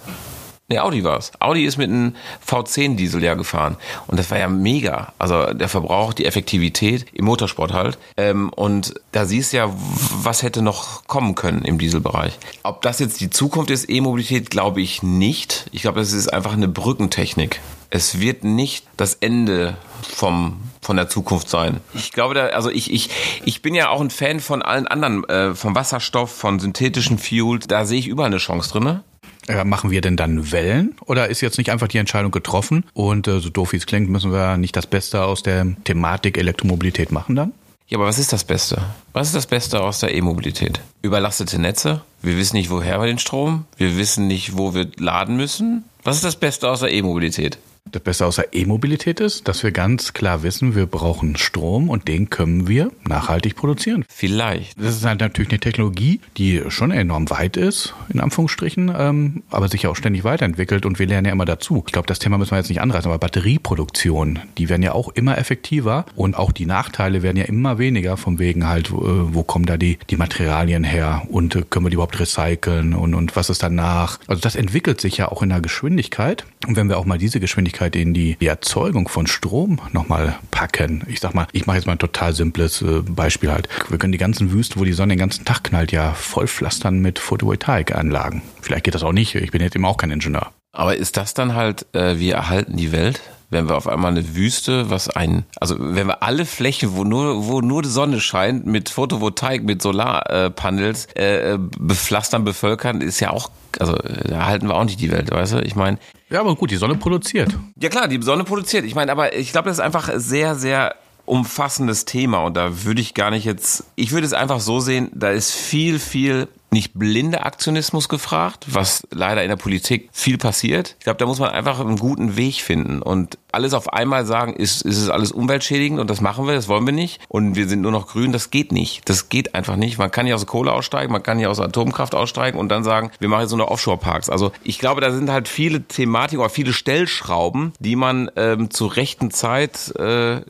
Nee, 0.70 0.78
Audi 0.78 1.04
war's. 1.04 1.32
Audi 1.40 1.66
ist 1.66 1.78
mit 1.78 1.90
einem 1.90 2.16
V10-Diesel 2.48 3.24
ja 3.24 3.34
gefahren. 3.34 3.76
Und 4.06 4.20
das 4.20 4.30
war 4.30 4.38
ja 4.38 4.48
mega. 4.48 5.14
Also 5.18 5.52
der 5.54 5.68
Verbrauch, 5.68 6.14
die 6.14 6.26
Effektivität 6.26 7.08
im 7.12 7.26
Motorsport 7.26 7.74
halt. 7.74 7.98
Ähm, 8.18 8.50
und 8.50 8.94
da 9.12 9.26
siehst 9.26 9.52
du 9.52 9.58
ja, 9.58 9.74
was 9.74 10.44
hätte 10.44 10.62
noch 10.62 11.08
kommen 11.08 11.34
können 11.34 11.64
im 11.64 11.80
Dieselbereich. 11.80 12.38
Ob 12.62 12.84
das 12.84 13.00
jetzt 13.00 13.20
die 13.20 13.32
Zukunft 13.32 13.72
ist, 13.72 13.90
E-Mobilität, 13.90 14.52
glaube 14.52 14.82
ich 14.82 15.02
nicht. 15.02 15.66
Ich 15.72 15.82
glaube, 15.82 16.00
das 16.00 16.14
ist 16.14 16.32
einfach 16.32 16.54
eine 16.54 16.68
Brückentechnik. 16.68 17.62
Es 17.90 18.20
wird 18.20 18.44
nicht 18.44 18.86
das 18.96 19.16
Ende 19.16 19.76
vom 20.04 20.62
von 20.82 20.96
der 20.96 21.10
Zukunft 21.10 21.50
sein. 21.50 21.82
Ich 21.94 22.14
glaube, 22.14 22.34
da, 22.34 22.48
also 22.48 22.70
ich, 22.70 22.92
ich, 22.92 23.10
ich 23.44 23.62
bin 23.62 23.76
ja 23.76 23.90
auch 23.90 24.00
ein 24.02 24.10
Fan 24.10 24.40
von 24.40 24.62
allen 24.62 24.88
anderen, 24.88 25.24
äh, 25.26 25.54
vom 25.54 25.76
Wasserstoff, 25.76 26.32
von 26.32 26.60
synthetischen 26.60 27.20
Fuels. 27.20 27.68
Da 27.68 27.86
sehe 27.86 28.00
ich 28.00 28.08
überall 28.08 28.28
eine 28.28 28.38
Chance 28.38 28.72
drinne. 28.72 29.04
Äh, 29.50 29.64
machen 29.64 29.90
wir 29.90 30.02
denn 30.02 30.16
dann 30.16 30.52
Wellen 30.52 30.96
oder 31.08 31.28
ist 31.28 31.42
jetzt 31.42 31.58
nicht 31.58 31.72
einfach 31.72 31.88
die 31.88 31.98
Entscheidung 31.98 32.30
getroffen 32.30 32.86
und 32.94 33.28
äh, 33.28 33.40
so 33.40 33.50
doof 33.50 33.74
wie 33.74 33.78
es 33.78 33.88
klingt, 33.88 34.08
müssen 34.08 34.32
wir 34.32 34.58
nicht 34.58 34.76
das 34.76 34.86
Beste 34.86 35.24
aus 35.24 35.42
der 35.42 35.66
Thematik 35.86 36.38
Elektromobilität 36.38 37.12
machen 37.12 37.36
dann? 37.36 37.52
Ja, 37.88 37.98
aber 37.98 38.06
was 38.06 38.20
ist 38.20 38.32
das 38.32 38.44
Beste? 38.44 38.80
Was 39.14 39.28
ist 39.28 39.36
das 39.36 39.48
Beste 39.48 39.82
aus 39.82 40.02
der 40.02 40.14
E-Mobilität? 40.14 40.80
Überlastete 41.02 41.60
Netze? 41.60 42.02
Wir 42.22 42.38
wissen 42.38 42.58
nicht, 42.58 42.70
woher 42.70 43.00
wir 43.00 43.08
den 43.08 43.18
Strom? 43.18 43.66
Wir 43.78 43.98
wissen 43.98 44.28
nicht, 44.28 44.56
wo 44.56 44.76
wir 44.76 44.88
laden 44.98 45.36
müssen? 45.36 45.84
Was 46.04 46.18
ist 46.18 46.26
das 46.26 46.36
Beste 46.36 46.70
aus 46.70 46.82
der 46.82 46.92
E-Mobilität? 46.92 47.58
Das 47.92 48.04
Beste 48.04 48.26
außer 48.26 48.54
E-Mobilität 48.54 49.20
ist, 49.20 49.48
dass 49.48 49.64
wir 49.64 49.72
ganz 49.72 50.14
klar 50.14 50.44
wissen, 50.44 50.76
wir 50.76 50.86
brauchen 50.86 51.36
Strom 51.38 51.90
und 51.90 52.08
den 52.08 52.30
können 52.30 52.68
wir 52.68 52.92
nachhaltig 53.08 53.56
produzieren. 53.56 54.06
Vielleicht. 54.08 54.80
Das 54.80 54.96
ist 54.96 55.06
halt 55.06 55.22
natürlich 55.22 55.50
eine 55.50 55.60
Technologie, 55.60 56.20
die 56.38 56.62
schon 56.68 56.92
enorm 56.92 57.30
weit 57.32 57.58
ist, 57.58 57.96
in 58.14 58.20
Anführungsstrichen, 58.20 58.94
ähm, 58.96 59.44
aber 59.50 59.70
sich 59.70 59.84
ja 59.84 59.90
auch 59.90 59.96
ständig 59.96 60.24
weiterentwickelt 60.24 60.86
und 60.86 61.00
wir 61.00 61.08
lernen 61.08 61.26
ja 61.26 61.32
immer 61.32 61.46
dazu. 61.46 61.84
Ich 61.88 61.94
glaube, 61.94 62.06
das 62.06 62.20
Thema 62.20 62.38
müssen 62.38 62.52
wir 62.52 62.60
jetzt 62.60 62.70
nicht 62.70 62.82
anreißen, 62.82 63.10
aber 63.10 63.18
Batterieproduktion, 63.18 64.40
die 64.60 64.70
werden 64.70 64.84
ja 64.84 64.92
auch 64.92 65.10
immer 65.10 65.38
effektiver 65.40 66.06
und 66.16 66.38
auch 66.38 66.52
die 66.52 66.68
Nachteile 66.68 67.24
werden 67.24 67.38
ja 67.38 67.46
immer 67.46 67.80
weniger, 67.80 68.18
vom 68.18 68.38
wegen 68.38 68.68
halt, 68.68 68.92
wo, 68.92 69.00
wo 69.34 69.42
kommen 69.42 69.66
da 69.66 69.78
die, 69.78 69.98
die 70.12 70.18
Materialien 70.18 70.84
her 70.84 71.24
und 71.30 71.56
äh, 71.56 71.64
können 71.68 71.86
wir 71.86 71.90
die 71.90 71.96
überhaupt 71.96 72.20
recyceln 72.20 72.94
und, 72.94 73.16
und 73.16 73.36
was 73.36 73.50
ist 73.50 73.64
danach? 73.64 74.20
Also 74.28 74.42
das 74.42 74.56
entwickelt 74.56 75.02
sich 75.02 75.18
ja 75.18 75.30
auch 75.30 75.42
in 75.42 75.50
der 75.50 75.62
Geschwindigkeit 75.62 76.46
und 76.68 76.76
wenn 76.76 76.88
wir 76.88 77.00
auch 77.00 77.06
mal 77.06 77.18
diese 77.18 77.40
Geschwindigkeit 77.40 77.79
in 77.88 78.14
die, 78.14 78.36
die 78.36 78.48
Erzeugung 78.48 79.08
von 79.08 79.28
Strom 79.28 79.80
nochmal 79.92 80.38
packen, 80.52 81.04
ich 81.08 81.20
sag 81.20 81.34
mal, 81.34 81.48
ich 81.52 81.66
mache 81.66 81.78
jetzt 81.78 81.86
mal 81.86 81.94
ein 81.94 82.00
total 82.00 82.34
simples 82.34 82.82
äh, 82.82 83.02
Beispiel 83.02 83.52
halt. 83.52 83.70
Wir 83.90 83.98
können 83.98 84.12
die 84.12 84.18
ganzen 84.18 84.52
Wüsten, 84.52 84.80
wo 84.80 84.86
die 84.86 84.94
Sonne 84.94 85.14
den 85.14 85.20
ganzen 85.20 85.46
Tag 85.46 85.64
knallt, 85.64 85.92
ja 85.92 86.14
voll 86.14 86.48
pflastern 86.48 87.00
mit 87.00 87.20
Photovoltaikanlagen. 87.20 88.42
Vielleicht 88.62 88.84
geht 88.84 88.96
das 88.96 89.04
auch 89.04 89.14
nicht, 89.14 89.36
ich 89.36 89.52
bin 89.52 89.62
jetzt 89.62 89.76
eben 89.76 89.86
auch 89.86 89.98
kein 89.98 90.12
Ingenieur. 90.12 90.52
Aber 90.72 90.96
ist 90.96 91.18
das 91.18 91.34
dann 91.34 91.56
halt, 91.56 91.86
äh, 91.94 92.20
wir 92.20 92.36
erhalten 92.36 92.78
die 92.78 92.92
Welt? 92.92 93.22
Wenn 93.52 93.68
wir 93.68 93.76
auf 93.76 93.88
einmal 93.88 94.12
eine 94.12 94.36
Wüste, 94.36 94.90
was 94.92 95.10
ein, 95.10 95.46
also 95.60 95.76
wenn 95.80 96.08
wir 96.08 96.22
alle 96.22 96.46
Flächen, 96.46 96.96
wo 96.96 97.04
nur, 97.04 97.48
wo 97.48 97.62
nur 97.62 97.82
die 97.82 97.90
Sonne 97.90 98.20
scheint, 98.20 98.68
mit 98.68 98.90
Photovoltaik, 98.90 99.64
mit 99.64 99.82
Solarpanels 99.82 101.08
äh, 101.16 101.58
bepflastern, 101.58 102.44
bevölkern, 102.44 103.02
ist 103.02 103.20
ja 103.20 103.32
auch, 103.32 103.50
also 103.80 103.94
da 103.96 104.36
erhalten 104.36 104.68
wir 104.68 104.76
auch 104.76 104.84
nicht 104.84 105.02
die 105.02 105.12
Welt, 105.12 105.32
weißt 105.32 105.54
du? 105.54 105.62
Ich 105.64 105.76
meine. 105.76 105.98
Ja, 106.30 106.42
aber 106.42 106.56
gut, 106.56 106.70
die 106.70 106.76
Sonne 106.76 106.96
produziert. 106.96 107.58
Ja 107.80 107.90
klar, 107.90 108.08
die 108.08 108.22
Sonne 108.22 108.44
produziert. 108.44 108.86
Ich 108.86 108.94
meine, 108.94 109.12
aber 109.12 109.34
ich 109.36 109.52
glaube, 109.52 109.70
das 109.70 109.78
ist 109.78 109.84
einfach 109.84 110.12
sehr, 110.16 110.56
sehr 110.56 110.96
umfassendes 111.26 112.06
Thema 112.06 112.40
und 112.44 112.58
da 112.58 112.84
würde 112.86 113.02
ich 113.02 113.14
gar 113.14 113.30
nicht 113.30 113.46
jetzt, 113.46 113.84
ich 113.96 114.12
würde 114.12 114.26
es 114.26 114.34
einfach 114.34 114.60
so 114.60 114.80
sehen, 114.80 115.12
da 115.14 115.30
ist 115.30 115.52
viel, 115.52 116.00
viel 116.00 116.48
nicht 116.72 116.94
blinde 116.94 117.46
Aktionismus 117.46 118.10
gefragt, 118.10 118.66
was 118.68 119.08
leider 119.12 119.44
in 119.44 119.50
der 119.50 119.56
Politik 119.56 120.10
viel 120.12 120.38
passiert. 120.38 120.96
Ich 121.00 121.06
glaube, 121.06 121.18
da 121.18 121.26
muss 121.26 121.40
man 121.40 121.50
einfach 121.50 121.80
einen 121.80 121.98
guten 121.98 122.36
Weg 122.36 122.62
finden 122.62 123.02
und 123.02 123.38
alles 123.52 123.74
auf 123.74 123.92
einmal 123.94 124.26
sagen, 124.26 124.54
ist, 124.54 124.84
ist 124.84 124.98
es 124.98 125.10
alles 125.10 125.32
umweltschädigend 125.32 126.00
und 126.00 126.10
das 126.10 126.22
machen 126.22 126.46
wir, 126.46 126.54
das 126.54 126.68
wollen 126.68 126.86
wir 126.86 126.94
nicht 126.94 127.20
und 127.28 127.56
wir 127.56 127.68
sind 127.68 127.82
nur 127.82 127.92
noch 127.92 128.08
grün, 128.08 128.32
das 128.32 128.52
geht 128.52 128.72
nicht. 128.72 129.02
Das 129.10 129.30
geht 129.30 129.56
einfach 129.56 129.76
nicht. 129.76 129.98
Man 129.98 130.12
kann 130.12 130.26
nicht 130.26 130.34
aus 130.34 130.42
der 130.42 130.50
Kohle 130.50 130.72
aussteigen, 130.72 131.12
man 131.12 131.24
kann 131.24 131.38
nicht 131.38 131.48
aus 131.48 131.58
der 131.58 131.68
Atomkraft 131.68 132.14
aussteigen 132.14 132.60
und 132.60 132.70
dann 132.70 132.84
sagen, 132.84 133.12
wir 133.20 133.30
machen 133.30 133.42
jetzt 133.42 133.52
nur 133.52 133.60
noch 133.60 133.72
Offshore-Parks. 133.72 134.30
Also 134.30 134.52
ich 134.64 134.80
glaube, 134.80 135.02
da 135.02 135.12
sind 135.12 135.32
halt 135.32 135.48
viele 135.48 135.84
Thematiken 135.84 136.40
oder 136.40 136.50
viele 136.50 136.74
Stellschrauben, 136.74 137.74
die 137.80 137.96
man 137.96 138.30
ähm, 138.36 138.70
zur 138.70 138.96
rechten 138.96 139.32
Zeit 139.32 139.94
äh, 139.98 140.42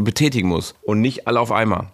betätigen 0.00 0.48
muss 0.48 0.74
und 0.82 1.00
nicht 1.00 1.26
alle 1.26 1.40
auf 1.40 1.52
einmal. 1.52 1.88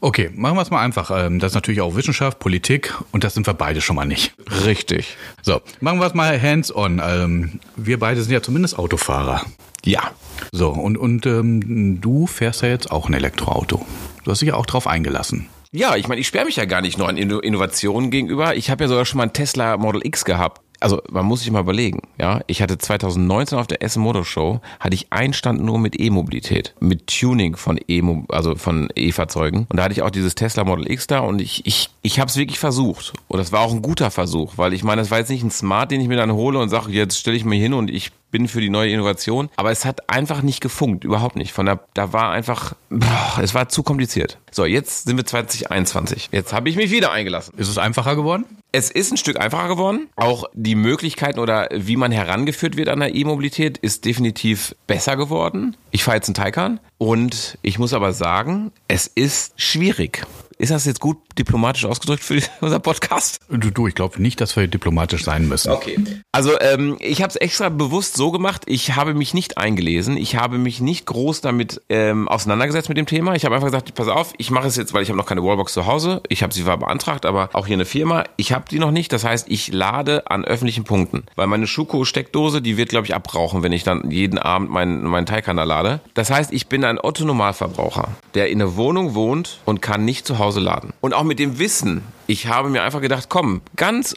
Okay, 0.00 0.30
machen 0.34 0.56
wir 0.56 0.62
es 0.62 0.70
mal 0.70 0.80
einfach. 0.80 1.10
Ähm, 1.14 1.38
das 1.38 1.52
ist 1.52 1.54
natürlich 1.54 1.80
auch 1.80 1.96
Wissenschaft, 1.96 2.38
Politik 2.38 2.94
und 3.12 3.24
das 3.24 3.34
sind 3.34 3.46
wir 3.46 3.54
beide 3.54 3.80
schon 3.80 3.96
mal 3.96 4.04
nicht. 4.04 4.34
Richtig. 4.64 5.16
So, 5.42 5.60
machen 5.80 5.98
wir 5.98 6.06
es 6.06 6.14
mal 6.14 6.40
hands-on. 6.40 7.00
Ähm, 7.04 7.60
wir 7.76 7.98
beide 7.98 8.22
sind 8.22 8.32
ja 8.32 8.42
zumindest 8.42 8.78
Autofahrer. 8.78 9.44
Ja. 9.84 10.10
So, 10.52 10.70
und, 10.70 10.96
und 10.96 11.26
ähm, 11.26 12.00
du 12.00 12.26
fährst 12.26 12.62
ja 12.62 12.68
jetzt 12.68 12.90
auch 12.90 13.08
ein 13.08 13.14
Elektroauto. 13.14 13.84
Du 14.24 14.30
hast 14.30 14.40
dich 14.40 14.48
ja 14.48 14.54
auch 14.54 14.66
drauf 14.66 14.86
eingelassen. 14.86 15.48
Ja, 15.72 15.96
ich 15.96 16.06
meine, 16.06 16.20
ich 16.20 16.28
sperre 16.28 16.44
mich 16.44 16.56
ja 16.56 16.66
gar 16.66 16.80
nicht 16.80 16.98
nur 16.98 17.08
an 17.08 17.16
Innovationen 17.16 18.10
gegenüber. 18.10 18.54
Ich 18.54 18.70
habe 18.70 18.84
ja 18.84 18.88
sogar 18.88 19.04
schon 19.04 19.18
mal 19.18 19.24
ein 19.24 19.32
Tesla 19.32 19.76
Model 19.76 20.06
X 20.06 20.24
gehabt 20.24 20.63
also 20.84 21.00
man 21.10 21.24
muss 21.24 21.40
sich 21.40 21.50
mal 21.50 21.60
überlegen, 21.60 22.02
ja, 22.20 22.40
ich 22.46 22.60
hatte 22.60 22.76
2019 22.76 23.58
auf 23.58 23.66
der 23.66 23.82
Essen 23.82 24.02
Motor 24.02 24.26
Show 24.26 24.60
hatte 24.78 24.94
ich 24.94 25.06
einen 25.10 25.32
Stand 25.32 25.64
nur 25.64 25.78
mit 25.78 25.98
E-Mobilität, 25.98 26.74
mit 26.78 27.06
Tuning 27.06 27.56
von 27.56 27.80
E, 27.88 28.02
also 28.28 28.54
von 28.54 28.90
E-Fahrzeugen 28.94 29.66
und 29.70 29.78
da 29.78 29.84
hatte 29.84 29.94
ich 29.94 30.02
auch 30.02 30.10
dieses 30.10 30.34
Tesla 30.34 30.62
Model 30.62 30.90
X 30.90 31.06
da 31.06 31.20
und 31.20 31.40
ich 31.40 31.64
ich 31.64 31.88
ich 32.02 32.20
habe 32.20 32.28
es 32.28 32.36
wirklich 32.36 32.58
versucht 32.58 33.14
und 33.28 33.38
das 33.38 33.50
war 33.50 33.60
auch 33.60 33.72
ein 33.72 33.80
guter 33.80 34.10
Versuch, 34.10 34.52
weil 34.56 34.74
ich 34.74 34.84
meine, 34.84 35.00
das 35.00 35.10
war 35.10 35.18
jetzt 35.18 35.30
nicht 35.30 35.42
ein 35.42 35.50
Smart, 35.50 35.90
den 35.90 36.02
ich 36.02 36.08
mir 36.08 36.16
dann 36.16 36.32
hole 36.32 36.58
und 36.58 36.68
sage, 36.68 36.92
jetzt 36.92 37.18
stelle 37.18 37.38
ich 37.38 37.46
mir 37.46 37.58
hin 37.58 37.72
und 37.72 37.90
ich 37.90 38.12
bin 38.30 38.46
für 38.48 38.60
die 38.60 38.68
neue 38.68 38.90
Innovation, 38.90 39.48
aber 39.56 39.70
es 39.70 39.84
hat 39.86 40.10
einfach 40.10 40.42
nicht 40.42 40.60
gefunkt, 40.60 41.04
überhaupt 41.04 41.36
nicht. 41.36 41.52
Von 41.52 41.66
der, 41.66 41.78
da 41.94 42.12
war 42.12 42.32
einfach, 42.32 42.74
boah, 42.90 43.38
es 43.40 43.54
war 43.54 43.68
zu 43.68 43.84
kompliziert. 43.84 44.38
So, 44.50 44.64
jetzt 44.64 45.04
sind 45.06 45.16
wir 45.16 45.24
2021. 45.24 46.30
Jetzt 46.32 46.52
habe 46.52 46.68
ich 46.68 46.74
mich 46.74 46.90
wieder 46.90 47.12
eingelassen. 47.12 47.54
Ist 47.56 47.68
es 47.68 47.78
einfacher 47.78 48.16
geworden? 48.16 48.44
Es 48.76 48.90
ist 48.90 49.12
ein 49.12 49.16
Stück 49.16 49.38
einfacher 49.38 49.68
geworden. 49.68 50.08
Auch 50.16 50.46
die 50.52 50.74
Möglichkeiten 50.74 51.38
oder 51.38 51.68
wie 51.72 51.94
man 51.94 52.10
herangeführt 52.10 52.76
wird 52.76 52.88
an 52.88 52.98
der 52.98 53.14
E-Mobilität 53.14 53.78
ist 53.78 54.04
definitiv 54.04 54.74
besser 54.88 55.16
geworden. 55.16 55.76
Ich 55.92 56.02
fahre 56.02 56.16
jetzt 56.16 56.26
einen 56.26 56.34
Taycan 56.34 56.80
und 56.98 57.56
ich 57.62 57.78
muss 57.78 57.92
aber 57.92 58.12
sagen, 58.12 58.72
es 58.88 59.06
ist 59.06 59.52
schwierig. 59.54 60.26
Ist 60.58 60.70
das 60.70 60.84
jetzt 60.84 61.00
gut 61.00 61.18
diplomatisch 61.38 61.84
ausgedrückt 61.84 62.22
für 62.22 62.40
unser 62.60 62.78
Podcast? 62.78 63.40
Du, 63.50 63.70
du 63.70 63.86
ich 63.86 63.94
glaube 63.94 64.22
nicht, 64.22 64.40
dass 64.40 64.56
wir 64.56 64.66
diplomatisch 64.68 65.24
sein 65.24 65.48
müssen. 65.48 65.72
Okay. 65.72 65.98
Also 66.32 66.58
ähm, 66.60 66.96
ich 67.00 67.22
habe 67.22 67.30
es 67.30 67.36
extra 67.36 67.68
bewusst 67.68 68.16
so 68.16 68.30
gemacht, 68.30 68.62
ich 68.66 68.94
habe 68.96 69.14
mich 69.14 69.34
nicht 69.34 69.58
eingelesen, 69.58 70.16
ich 70.16 70.36
habe 70.36 70.58
mich 70.58 70.80
nicht 70.80 71.06
groß 71.06 71.40
damit 71.40 71.82
ähm, 71.88 72.28
auseinandergesetzt 72.28 72.88
mit 72.88 72.98
dem 72.98 73.06
Thema. 73.06 73.34
Ich 73.34 73.44
habe 73.44 73.54
einfach 73.54 73.68
gesagt, 73.68 73.94
pass 73.94 74.08
auf, 74.08 74.32
ich 74.38 74.50
mache 74.50 74.68
es 74.68 74.76
jetzt, 74.76 74.94
weil 74.94 75.02
ich 75.02 75.08
habe 75.08 75.18
noch 75.18 75.26
keine 75.26 75.42
Wallbox 75.42 75.72
zu 75.72 75.86
Hause. 75.86 76.22
Ich 76.28 76.42
habe 76.42 76.54
sie 76.54 76.62
zwar 76.62 76.78
beantragt, 76.78 77.26
aber 77.26 77.50
auch 77.52 77.66
hier 77.66 77.74
eine 77.74 77.84
Firma. 77.84 78.24
Ich 78.36 78.52
habe 78.52 78.64
die 78.70 78.78
noch 78.78 78.90
nicht. 78.90 79.12
Das 79.12 79.24
heißt, 79.24 79.48
ich 79.48 79.72
lade 79.72 80.30
an 80.30 80.44
öffentlichen 80.44 80.84
Punkten. 80.84 81.24
Weil 81.34 81.46
meine 81.46 81.66
Schuko-Steckdose, 81.66 82.62
die 82.62 82.76
wird, 82.76 82.90
glaube 82.90 83.06
ich, 83.06 83.14
abrauchen, 83.14 83.62
wenn 83.62 83.72
ich 83.72 83.82
dann 83.82 84.10
jeden 84.10 84.38
Abend 84.38 84.70
meinen 84.70 85.02
mein 85.04 85.26
Taycan 85.26 85.56
lade. 85.56 86.00
Das 86.14 86.30
heißt, 86.30 86.52
ich 86.52 86.68
bin 86.68 86.84
ein 86.84 86.98
Otto-Normalverbraucher, 86.98 88.08
der 88.34 88.50
in 88.50 88.60
einer 88.60 88.76
Wohnung 88.76 89.14
wohnt 89.14 89.60
und 89.64 89.82
kann 89.82 90.04
nicht 90.04 90.26
zu 90.26 90.38
Hause 90.38 90.43
laden. 90.60 90.92
Und 91.00 91.14
auch 91.14 91.24
mit 91.24 91.38
dem 91.38 91.58
Wissen, 91.58 92.02
ich 92.26 92.46
habe 92.46 92.70
mir 92.70 92.82
einfach 92.82 93.00
gedacht, 93.00 93.28
komm, 93.28 93.60
ganz 93.76 94.14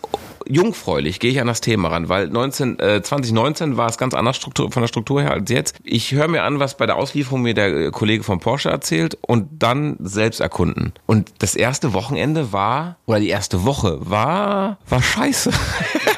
jungfräulich 0.49 1.19
gehe 1.19 1.31
ich 1.31 1.41
an 1.41 1.47
das 1.47 1.61
Thema 1.61 1.89
ran, 1.89 2.09
weil 2.09 2.27
19, 2.27 2.79
äh, 2.79 3.01
2019 3.01 3.77
war 3.77 3.89
es 3.89 3.97
ganz 3.97 4.13
anders 4.13 4.37
Struktur, 4.37 4.71
von 4.71 4.81
der 4.81 4.87
Struktur 4.87 5.21
her 5.21 5.31
als 5.31 5.49
jetzt. 5.49 5.75
Ich 5.83 6.13
höre 6.13 6.27
mir 6.27 6.43
an, 6.43 6.59
was 6.59 6.77
bei 6.77 6.85
der 6.85 6.95
Auslieferung 6.95 7.41
mir 7.41 7.53
der 7.53 7.67
äh, 7.67 7.91
Kollege 7.91 8.23
von 8.23 8.39
Porsche 8.39 8.69
erzählt 8.69 9.17
und 9.21 9.47
dann 9.59 9.97
selbst 9.99 10.39
erkunden. 10.39 10.93
Und 11.05 11.33
das 11.39 11.55
erste 11.55 11.93
Wochenende 11.93 12.53
war, 12.53 12.97
oder 13.05 13.19
die 13.19 13.29
erste 13.29 13.65
Woche 13.65 13.97
war, 13.99 14.77
war 14.87 15.01
scheiße. 15.01 15.51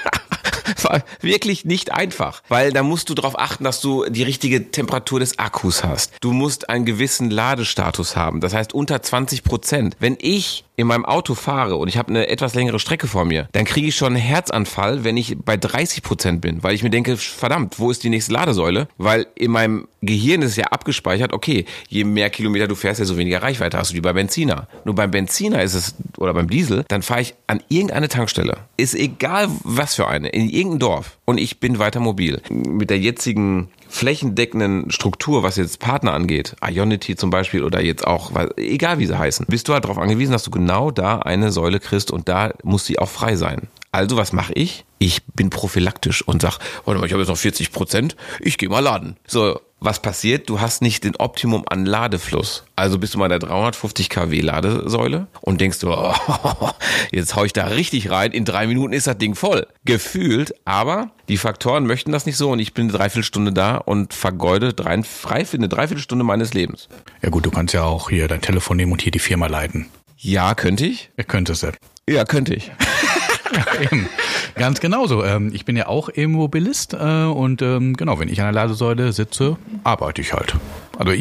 war 0.83 1.03
wirklich 1.21 1.65
nicht 1.65 1.91
einfach, 1.93 2.41
weil 2.49 2.71
da 2.71 2.83
musst 2.83 3.09
du 3.09 3.13
darauf 3.13 3.37
achten, 3.37 3.63
dass 3.63 3.81
du 3.81 4.05
die 4.09 4.23
richtige 4.23 4.71
Temperatur 4.71 5.19
des 5.19 5.39
Akkus 5.39 5.83
hast. 5.83 6.13
Du 6.21 6.31
musst 6.31 6.69
einen 6.69 6.85
gewissen 6.85 7.29
Ladestatus 7.29 8.15
haben, 8.15 8.41
das 8.41 8.53
heißt 8.53 8.73
unter 8.73 9.01
20 9.01 9.43
Prozent. 9.43 9.95
Wenn 9.99 10.17
ich 10.19 10.65
in 10.79 10.87
meinem 10.87 11.03
Auto 11.03 11.35
fahre 11.35 11.75
und 11.75 11.89
ich 11.89 11.97
habe 11.97 12.07
eine 12.07 12.29
etwas 12.29 12.55
längere 12.55 12.79
Strecke 12.79 13.07
vor 13.07 13.25
mir, 13.25 13.49
dann 13.51 13.65
kriege 13.65 13.89
ich 13.89 13.97
schon 13.97 14.13
einen 14.13 14.23
Herzanfall, 14.23 15.03
wenn 15.03 15.17
ich 15.17 15.37
bei 15.37 15.57
30 15.57 16.01
Prozent 16.03 16.39
bin, 16.39 16.63
weil 16.63 16.73
ich 16.73 16.83
mir 16.83 16.89
denke, 16.89 17.17
verdammt, 17.17 17.79
wo 17.79 17.91
ist 17.91 18.01
die 18.05 18.09
nächste 18.09 18.31
Ladesäule? 18.31 18.87
Weil 18.97 19.27
in 19.35 19.51
meinem 19.51 19.89
Gehirn 20.01 20.41
ist 20.41 20.55
ja 20.55 20.67
abgespeichert, 20.67 21.33
okay, 21.33 21.65
je 21.89 22.05
mehr 22.05 22.29
Kilometer 22.29 22.69
du 22.69 22.75
fährst, 22.75 23.01
desto 23.01 23.17
weniger 23.17 23.43
Reichweite 23.43 23.77
hast 23.77 23.91
du 23.91 23.95
wie 23.95 24.01
bei 24.01 24.13
Benziner. 24.13 24.69
Nur 24.85 24.95
beim 24.95 25.11
Benziner 25.11 25.61
ist 25.63 25.73
es, 25.73 25.95
oder 26.17 26.33
beim 26.33 26.49
Diesel, 26.49 26.85
dann 26.87 27.01
fahre 27.01 27.23
ich 27.23 27.35
an 27.47 27.61
irgendeine 27.67 28.07
Tankstelle. 28.07 28.55
Ist 28.77 28.95
egal 28.95 29.49
was 29.65 29.95
für 29.95 30.07
eine, 30.07 30.29
in 30.29 30.49
irgendein 30.49 30.79
Dorf 30.79 31.17
und 31.25 31.39
ich 31.39 31.59
bin 31.59 31.77
weiter 31.77 31.99
mobil. 31.99 32.41
Mit 32.49 32.89
der 32.89 32.99
jetzigen 32.99 33.67
flächendeckenden 33.89 34.91
Struktur, 34.91 35.43
was 35.43 35.57
jetzt 35.57 35.79
Partner 35.79 36.13
angeht, 36.13 36.55
Ionity 36.65 37.15
zum 37.15 37.29
Beispiel 37.29 37.63
oder 37.63 37.81
jetzt 37.81 38.05
auch, 38.05 38.31
egal 38.55 38.99
wie 38.99 39.07
sie 39.07 39.17
heißen, 39.17 39.47
bist 39.49 39.67
du 39.67 39.73
halt 39.73 39.83
darauf 39.83 39.97
angewiesen, 39.97 40.31
dass 40.31 40.43
du 40.43 40.51
genau 40.51 40.91
da 40.91 41.19
eine 41.19 41.51
Säule 41.51 41.79
kriegst 41.79 42.11
und 42.11 42.29
da 42.29 42.53
muss 42.63 42.85
sie 42.85 42.99
auch 42.99 43.09
frei 43.09 43.35
sein. 43.35 43.67
Also 43.91 44.17
was 44.17 44.33
mache 44.33 44.53
ich? 44.53 44.85
Ich 44.99 45.23
bin 45.33 45.49
prophylaktisch 45.49 46.21
und 46.21 46.41
sag, 46.41 46.59
warte 46.85 46.99
mal, 46.99 47.07
ich 47.07 47.13
habe 47.13 47.23
jetzt 47.23 47.29
noch 47.29 47.37
40 47.37 47.71
Prozent, 47.71 48.15
ich 48.39 48.57
gehe 48.57 48.69
mal 48.69 48.79
laden. 48.81 49.17
So, 49.25 49.59
was 49.79 50.01
passiert? 50.01 50.49
Du 50.49 50.59
hast 50.59 50.81
nicht 50.81 51.03
den 51.03 51.15
Optimum 51.15 51.63
an 51.67 51.85
Ladefluss. 51.85 52.63
Also 52.75 52.97
bist 52.97 53.13
du 53.13 53.17
mal 53.17 53.29
der 53.29 53.39
350 53.39 54.09
kW 54.09 54.39
Ladesäule 54.41 55.27
und 55.41 55.61
denkst 55.61 55.79
du, 55.79 55.91
oh, 55.91 56.13
jetzt 57.11 57.35
hau 57.35 57.45
ich 57.45 57.53
da 57.53 57.65
richtig 57.65 58.09
rein, 58.11 58.31
in 58.31 58.45
drei 58.45 58.67
Minuten 58.67 58.93
ist 58.93 59.07
das 59.07 59.17
Ding 59.17 59.35
voll. 59.35 59.67
Gefühlt, 59.85 60.53
aber 60.65 61.11
die 61.27 61.37
Faktoren 61.37 61.85
möchten 61.85 62.11
das 62.11 62.25
nicht 62.25 62.37
so 62.37 62.51
und 62.51 62.59
ich 62.59 62.73
bin 62.73 62.89
eine 62.89 62.97
Dreiviertelstunde 62.97 63.53
da 63.53 63.77
und 63.77 64.13
vergeude 64.13 64.73
drei, 64.73 65.01
frei 65.03 65.45
für 65.45 65.57
eine 65.57 65.69
Dreiviertelstunde 65.69 66.23
meines 66.23 66.53
Lebens. 66.53 66.89
Ja 67.21 67.29
gut, 67.29 67.45
du 67.45 67.51
kannst 67.51 67.73
ja 67.73 67.83
auch 67.83 68.09
hier 68.09 68.27
dein 68.27 68.41
Telefon 68.41 68.77
nehmen 68.77 68.91
und 68.91 69.01
hier 69.01 69.11
die 69.11 69.19
Firma 69.19 69.47
leiten. 69.47 69.87
Ja, 70.17 70.53
könnte 70.55 70.85
ich? 70.85 71.11
Ja, 71.17 71.23
könntest 71.23 71.63
du. 71.63 71.71
Ja, 72.09 72.25
könnte 72.25 72.53
ich. 72.53 72.71
Eben. 73.81 74.09
Ganz 74.55 74.79
genauso. 74.79 75.23
Ähm, 75.23 75.51
ich 75.53 75.65
bin 75.65 75.75
ja 75.75 75.87
auch 75.87 76.09
Immobilist 76.09 76.93
äh, 76.93 77.23
und 77.23 77.61
ähm, 77.61 77.95
genau, 77.95 78.19
wenn 78.19 78.29
ich 78.29 78.39
an 78.41 78.47
der 78.47 78.53
Ladesäule 78.53 79.13
sitze, 79.13 79.57
arbeite 79.83 80.21
ich 80.21 80.33
halt. 80.33 80.55
Also 80.97 81.13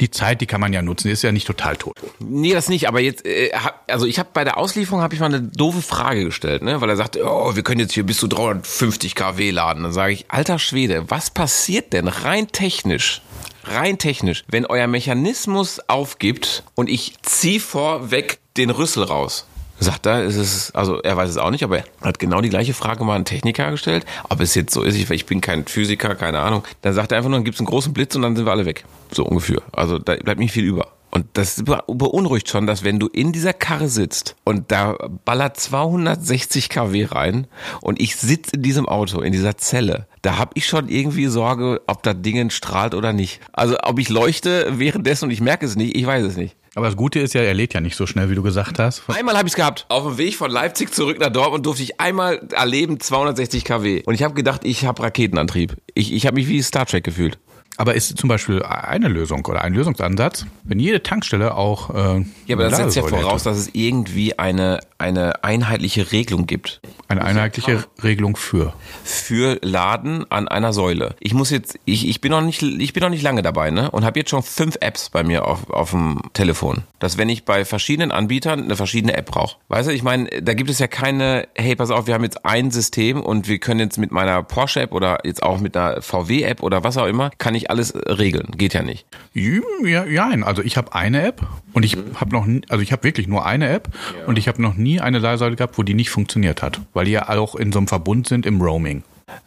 die 0.00 0.10
Zeit, 0.10 0.42
die 0.42 0.46
kann 0.46 0.60
man 0.60 0.74
ja 0.74 0.82
nutzen, 0.82 1.08
ist 1.08 1.22
ja 1.22 1.32
nicht 1.32 1.46
total 1.46 1.76
tot. 1.76 1.96
Nee, 2.18 2.52
das 2.52 2.68
nicht, 2.68 2.86
aber 2.86 3.00
jetzt, 3.00 3.24
äh, 3.24 3.50
also 3.86 4.06
ich 4.06 4.18
habe 4.18 4.28
bei 4.32 4.44
der 4.44 4.58
Auslieferung 4.58 5.00
habe 5.00 5.14
ich 5.14 5.20
mal 5.20 5.26
eine 5.26 5.40
doofe 5.40 5.80
Frage 5.80 6.24
gestellt, 6.24 6.62
ne? 6.62 6.80
weil 6.82 6.90
er 6.90 6.96
sagte, 6.96 7.24
oh, 7.24 7.56
wir 7.56 7.62
können 7.62 7.80
jetzt 7.80 7.94
hier 7.94 8.04
bis 8.04 8.18
zu 8.18 8.28
350 8.28 9.14
kW 9.14 9.50
laden. 9.50 9.84
Dann 9.84 9.92
sage 9.92 10.12
ich, 10.12 10.26
alter 10.28 10.58
Schwede, 10.58 11.04
was 11.08 11.30
passiert 11.30 11.94
denn 11.94 12.08
rein 12.08 12.48
technisch? 12.48 13.22
Rein 13.64 13.96
technisch, 13.96 14.44
wenn 14.48 14.66
euer 14.66 14.86
Mechanismus 14.86 15.80
aufgibt 15.88 16.64
und 16.74 16.90
ich 16.90 17.14
ziehe 17.22 17.60
vorweg 17.60 18.38
den 18.56 18.70
Rüssel 18.70 19.04
raus 19.04 19.46
sagt 19.82 20.06
er, 20.06 20.24
ist 20.24 20.36
es, 20.36 20.74
also 20.74 21.00
er 21.02 21.16
weiß 21.16 21.30
es 21.30 21.36
auch 21.36 21.50
nicht, 21.50 21.64
aber 21.64 21.78
er 21.78 21.84
hat 22.02 22.18
genau 22.18 22.40
die 22.40 22.48
gleiche 22.48 22.74
Frage 22.74 23.04
mal 23.04 23.14
einen 23.14 23.24
Techniker 23.24 23.70
gestellt, 23.70 24.04
ob 24.28 24.40
es 24.40 24.54
jetzt 24.54 24.72
so 24.72 24.82
ist, 24.82 24.96
ich, 24.96 25.10
ich 25.10 25.26
bin 25.26 25.40
kein 25.40 25.66
Physiker, 25.66 26.14
keine 26.14 26.40
Ahnung. 26.40 26.64
Dann 26.82 26.94
sagt 26.94 27.12
er 27.12 27.18
einfach 27.18 27.30
nur, 27.30 27.38
dann 27.38 27.44
gibt 27.44 27.56
es 27.56 27.60
einen 27.60 27.68
großen 27.68 27.92
Blitz 27.92 28.14
und 28.14 28.22
dann 28.22 28.36
sind 28.36 28.46
wir 28.46 28.52
alle 28.52 28.66
weg. 28.66 28.84
So 29.10 29.24
ungefähr. 29.24 29.62
Also 29.72 29.98
da 29.98 30.14
bleibt 30.16 30.40
nicht 30.40 30.52
viel 30.52 30.64
über. 30.64 30.88
Und 31.14 31.26
das 31.34 31.62
beunruhigt 31.64 32.48
schon, 32.48 32.66
dass 32.66 32.84
wenn 32.84 32.98
du 32.98 33.06
in 33.06 33.32
dieser 33.32 33.52
Karre 33.52 33.90
sitzt 33.90 34.34
und 34.44 34.72
da 34.72 34.96
ballert 35.26 35.58
260 35.58 36.70
kW 36.70 37.04
rein 37.04 37.46
und 37.82 38.00
ich 38.00 38.16
sitze 38.16 38.56
in 38.56 38.62
diesem 38.62 38.88
Auto, 38.88 39.20
in 39.20 39.32
dieser 39.32 39.58
Zelle, 39.58 40.06
da 40.22 40.38
habe 40.38 40.52
ich 40.54 40.66
schon 40.66 40.88
irgendwie 40.88 41.26
Sorge, 41.26 41.82
ob 41.86 42.02
das 42.02 42.14
Ding 42.22 42.48
strahlt 42.48 42.94
oder 42.94 43.12
nicht. 43.12 43.40
Also 43.52 43.76
ob 43.82 43.98
ich 43.98 44.08
leuchte 44.08 44.72
währenddessen 44.78 45.26
und 45.26 45.32
ich 45.32 45.42
merke 45.42 45.66
es 45.66 45.76
nicht, 45.76 45.94
ich 45.94 46.06
weiß 46.06 46.24
es 46.24 46.38
nicht. 46.38 46.56
Aber 46.74 46.86
das 46.86 46.96
Gute 46.96 47.20
ist 47.20 47.34
ja, 47.34 47.42
er 47.42 47.52
lädt 47.52 47.74
ja 47.74 47.80
nicht 47.80 47.96
so 47.96 48.06
schnell, 48.06 48.30
wie 48.30 48.34
du 48.34 48.42
gesagt 48.42 48.78
hast. 48.78 49.02
Einmal 49.08 49.36
habe 49.36 49.46
ich 49.46 49.52
es 49.52 49.56
gehabt. 49.56 49.84
Auf 49.88 50.04
dem 50.04 50.18
Weg 50.18 50.36
von 50.36 50.50
Leipzig 50.50 50.94
zurück 50.94 51.18
nach 51.20 51.28
Dortmund 51.28 51.66
durfte 51.66 51.82
ich 51.82 52.00
einmal 52.00 52.40
erleben 52.52 52.98
260 52.98 53.64
kW. 53.64 54.02
Und 54.06 54.14
ich 54.14 54.22
habe 54.22 54.32
gedacht, 54.34 54.62
ich 54.64 54.86
habe 54.86 55.02
Raketenantrieb. 55.02 55.76
Ich, 55.94 56.12
ich 56.12 56.26
habe 56.26 56.36
mich 56.36 56.48
wie 56.48 56.62
Star 56.62 56.86
Trek 56.86 57.04
gefühlt. 57.04 57.38
Aber 57.78 57.94
ist 57.94 58.16
zum 58.18 58.28
Beispiel 58.28 58.62
eine 58.62 59.08
Lösung 59.08 59.44
oder 59.46 59.62
ein 59.62 59.72
Lösungsansatz, 59.72 60.46
wenn 60.62 60.78
jede 60.78 61.02
Tankstelle 61.02 61.56
auch. 61.56 61.90
Äh, 61.90 62.24
ja, 62.46 62.56
aber 62.56 62.68
das 62.68 62.76
setzt 62.76 62.96
ja 62.96 63.02
voraus, 63.02 63.40
hätte. 63.40 63.50
dass 63.50 63.58
es 63.58 63.70
irgendwie 63.72 64.38
eine, 64.38 64.80
eine 64.98 65.42
einheitliche 65.42 66.12
Regelung 66.12 66.46
gibt. 66.46 66.80
Eine 67.08 67.24
einheitliche 67.24 67.84
Regelung 68.02 68.36
für? 68.36 68.74
Für 69.04 69.58
Laden 69.62 70.30
an 70.30 70.48
einer 70.48 70.72
Säule. 70.72 71.16
Ich 71.18 71.34
muss 71.34 71.50
jetzt, 71.50 71.78
ich, 71.84 72.08
ich 72.08 72.20
bin 72.20 72.30
noch 72.30 72.42
nicht, 72.42 72.62
ich 72.62 72.92
bin 72.92 73.02
noch 73.02 73.10
nicht 73.10 73.22
lange 73.22 73.42
dabei, 73.42 73.70
ne? 73.70 73.90
Und 73.90 74.04
habe 74.04 74.20
jetzt 74.20 74.30
schon 74.30 74.42
fünf 74.42 74.76
Apps 74.80 75.08
bei 75.08 75.24
mir 75.24 75.46
auf, 75.46 75.70
auf 75.70 75.90
dem 75.90 76.20
Telefon. 76.34 76.82
Dass 76.98 77.16
wenn 77.16 77.28
ich 77.30 77.44
bei 77.44 77.64
verschiedenen 77.64 78.12
Anbietern 78.12 78.64
eine 78.64 78.76
verschiedene 78.76 79.14
App 79.16 79.26
brauche. 79.26 79.56
Weißt 79.68 79.88
du, 79.88 79.92
ich 79.92 80.02
meine, 80.02 80.28
da 80.42 80.54
gibt 80.54 80.68
es 80.68 80.78
ja 80.78 80.88
keine, 80.88 81.48
hey, 81.54 81.74
pass 81.74 81.90
auf, 81.90 82.06
wir 82.06 82.14
haben 82.14 82.24
jetzt 82.24 82.44
ein 82.44 82.70
System 82.70 83.20
und 83.20 83.48
wir 83.48 83.58
können 83.58 83.80
jetzt 83.80 83.98
mit 83.98 84.12
meiner 84.12 84.42
Porsche-App 84.42 84.92
oder 84.92 85.20
jetzt 85.24 85.42
auch 85.42 85.58
mit 85.58 85.76
einer 85.76 86.02
VW-App 86.02 86.62
oder 86.62 86.84
was 86.84 86.96
auch 86.96 87.06
immer, 87.06 87.30
kann 87.38 87.54
ich 87.54 87.61
alles 87.70 87.94
regeln. 87.94 88.48
Geht 88.56 88.74
ja 88.74 88.82
nicht. 88.82 89.06
Ja, 89.34 90.04
ja 90.04 90.28
also 90.42 90.62
ich 90.62 90.76
habe 90.76 90.94
eine 90.94 91.22
App 91.22 91.46
und 91.72 91.84
ich 91.84 91.96
mhm. 91.96 92.20
habe 92.20 92.32
noch, 92.32 92.46
also 92.68 92.82
ich 92.82 92.92
habe 92.92 93.04
wirklich 93.04 93.28
nur 93.28 93.46
eine 93.46 93.68
App 93.68 93.88
ja. 94.18 94.26
und 94.26 94.38
ich 94.38 94.48
habe 94.48 94.60
noch 94.60 94.74
nie 94.74 95.00
eine 95.00 95.18
Leihsäule 95.18 95.56
gehabt, 95.56 95.78
wo 95.78 95.82
die 95.82 95.94
nicht 95.94 96.10
funktioniert 96.10 96.62
hat, 96.62 96.80
weil 96.92 97.04
die 97.04 97.12
ja 97.12 97.28
auch 97.28 97.54
in 97.54 97.72
so 97.72 97.78
einem 97.78 97.88
Verbund 97.88 98.28
sind 98.28 98.46
im 98.46 98.60
Roaming. 98.60 99.02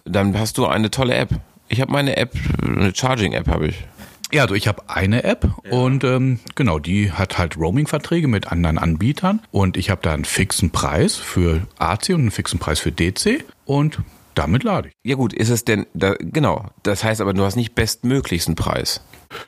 Dann 0.05 0.37
hast 0.37 0.57
du 0.57 0.65
eine 0.65 0.91
tolle 0.91 1.15
App. 1.15 1.29
Ich 1.67 1.81
habe 1.81 1.91
meine 1.91 2.17
App, 2.17 2.33
eine 2.63 2.93
Charging-App 2.93 3.47
habe 3.47 3.67
ich. 3.67 3.83
Ja, 4.31 4.43
also 4.43 4.55
ich 4.55 4.67
habe 4.67 4.83
eine 4.87 5.23
App 5.23 5.47
ja. 5.63 5.71
und 5.71 6.03
ähm, 6.03 6.39
genau, 6.55 6.79
die 6.79 7.11
hat 7.11 7.37
halt 7.37 7.57
Roaming-Verträge 7.57 8.27
mit 8.27 8.51
anderen 8.51 8.77
Anbietern 8.77 9.41
und 9.51 9.77
ich 9.77 9.89
habe 9.89 10.01
da 10.01 10.13
einen 10.13 10.25
fixen 10.25 10.71
Preis 10.71 11.15
für 11.15 11.61
AC 11.77 12.09
und 12.09 12.21
einen 12.21 12.31
fixen 12.31 12.59
Preis 12.59 12.79
für 12.79 12.91
DC 12.91 13.45
und 13.65 13.99
damit 14.33 14.63
lade 14.63 14.89
ich. 14.89 14.94
Ja 15.05 15.13
gut, 15.13 15.33
ist 15.33 15.49
es 15.49 15.63
denn, 15.63 15.85
da, 15.93 16.15
genau, 16.19 16.65
das 16.81 17.03
heißt 17.03 17.21
aber, 17.21 17.35
du 17.35 17.43
hast 17.43 17.55
nicht 17.55 17.75
bestmöglichsten 17.75 18.55
Preis. 18.55 19.01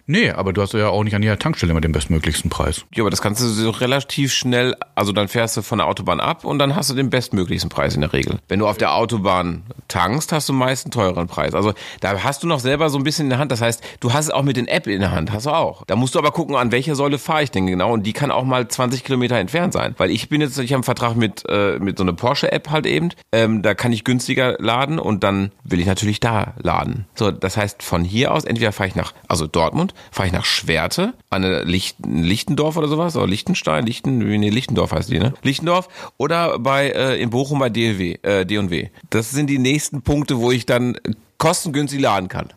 Nee, 0.05 0.29
aber 0.29 0.53
du 0.53 0.61
hast 0.61 0.73
ja 0.73 0.89
auch 0.89 1.03
nicht 1.03 1.15
an 1.15 1.23
jeder 1.23 1.39
Tankstelle 1.39 1.71
immer 1.71 1.81
den 1.81 1.93
bestmöglichsten 1.93 2.51
Preis. 2.51 2.85
Ja, 2.93 3.03
aber 3.03 3.09
das 3.09 3.23
kannst 3.23 3.41
du 3.41 3.47
so 3.47 3.71
relativ 3.71 4.33
schnell, 4.33 4.75
also 4.93 5.13
dann 5.13 5.27
fährst 5.27 5.57
du 5.57 5.63
von 5.63 5.79
der 5.79 5.87
Autobahn 5.87 6.19
ab 6.19 6.45
und 6.45 6.59
dann 6.59 6.75
hast 6.75 6.91
du 6.91 6.93
den 6.93 7.09
bestmöglichsten 7.09 7.69
Preis 7.69 7.95
in 7.95 8.01
der 8.01 8.13
Regel. 8.13 8.37
Wenn 8.47 8.59
du 8.59 8.67
auf 8.67 8.77
der 8.77 8.93
Autobahn 8.93 9.63
tankst, 9.87 10.31
hast 10.31 10.47
du 10.47 10.53
meist 10.53 10.85
einen 10.85 10.91
teureren 10.91 11.27
Preis. 11.27 11.55
Also 11.55 11.73
da 12.01 12.23
hast 12.23 12.43
du 12.43 12.47
noch 12.47 12.59
selber 12.59 12.89
so 12.89 12.99
ein 12.99 13.03
bisschen 13.03 13.25
in 13.25 13.29
der 13.31 13.39
Hand. 13.39 13.51
Das 13.51 13.61
heißt, 13.61 13.83
du 13.99 14.13
hast 14.13 14.25
es 14.25 14.31
auch 14.31 14.43
mit 14.43 14.57
den 14.57 14.67
App 14.67 14.85
in 14.85 14.99
der 14.99 15.11
Hand, 15.11 15.31
hast 15.31 15.47
du 15.47 15.51
auch. 15.51 15.83
Da 15.87 15.95
musst 15.95 16.13
du 16.13 16.19
aber 16.19 16.31
gucken, 16.31 16.55
an 16.55 16.71
welcher 16.71 16.95
Säule 16.95 17.17
fahre 17.17 17.41
ich 17.41 17.49
denn 17.51 17.65
genau 17.65 17.93
und 17.93 18.03
die 18.03 18.13
kann 18.13 18.29
auch 18.29 18.43
mal 18.43 18.67
20 18.67 19.03
Kilometer 19.03 19.37
entfernt 19.37 19.73
sein. 19.73 19.95
Weil 19.97 20.11
ich 20.11 20.29
bin 20.29 20.41
jetzt, 20.41 20.57
ich 20.59 20.71
habe 20.71 20.77
einen 20.77 20.83
Vertrag 20.83 21.15
mit, 21.15 21.43
äh, 21.49 21.79
mit 21.79 21.97
so 21.97 22.03
einer 22.03 22.13
Porsche-App 22.13 22.69
halt 22.69 22.85
eben. 22.85 23.09
Ähm, 23.31 23.63
da 23.63 23.73
kann 23.73 23.91
ich 23.91 24.03
günstiger 24.03 24.55
laden 24.59 24.99
und 24.99 25.23
dann 25.23 25.47
will 25.63 25.80
ich 25.80 25.86
natürlich 25.86 26.20
da 26.20 26.54
laden. 26.58 27.06
So, 27.16 27.32
das 27.32 27.58
heißt, 27.58 27.84
von 27.84 28.04
hier 28.04 28.34
aus, 28.34 28.46
entweder 28.46 28.72
fahre 28.72 28.89
ich 28.89 28.96
nach, 28.96 29.13
also 29.27 29.48
Dortmund, 29.48 29.94
fahre 30.12 30.27
ich 30.27 30.34
nach 30.34 30.46
Schwerte, 30.46 31.13
an 31.30 31.44
Licht, 31.68 31.98
Lichtendorf 32.06 32.77
oder 32.77 32.88
sowas, 32.88 33.16
oder 33.16 33.27
Lichtenstein, 33.27 33.86
Lichten, 33.86 34.18
nee, 34.18 34.50
Lichtendorf 34.50 34.92
heißt 34.92 35.12
die, 35.12 35.20
ne? 35.20 35.34
Lichtendorf 35.44 35.88
oder 36.18 36.60
bei 36.60 36.89
äh, 36.89 37.22
in 37.22 37.30
Bochum 37.30 37.60
bei 37.60 37.70
DLW, 37.70 38.18
äh, 38.22 38.46
D&W. 38.46 38.89
Das 39.10 39.32
sind 39.32 39.50
die 39.50 39.60
nächsten 39.60 40.01
Punkte, 40.01 40.39
wo 40.39 40.51
ich 40.51 40.66
dann 40.66 40.98
kostengünstig 41.38 42.00
laden 42.00 42.29
kann. 42.29 42.50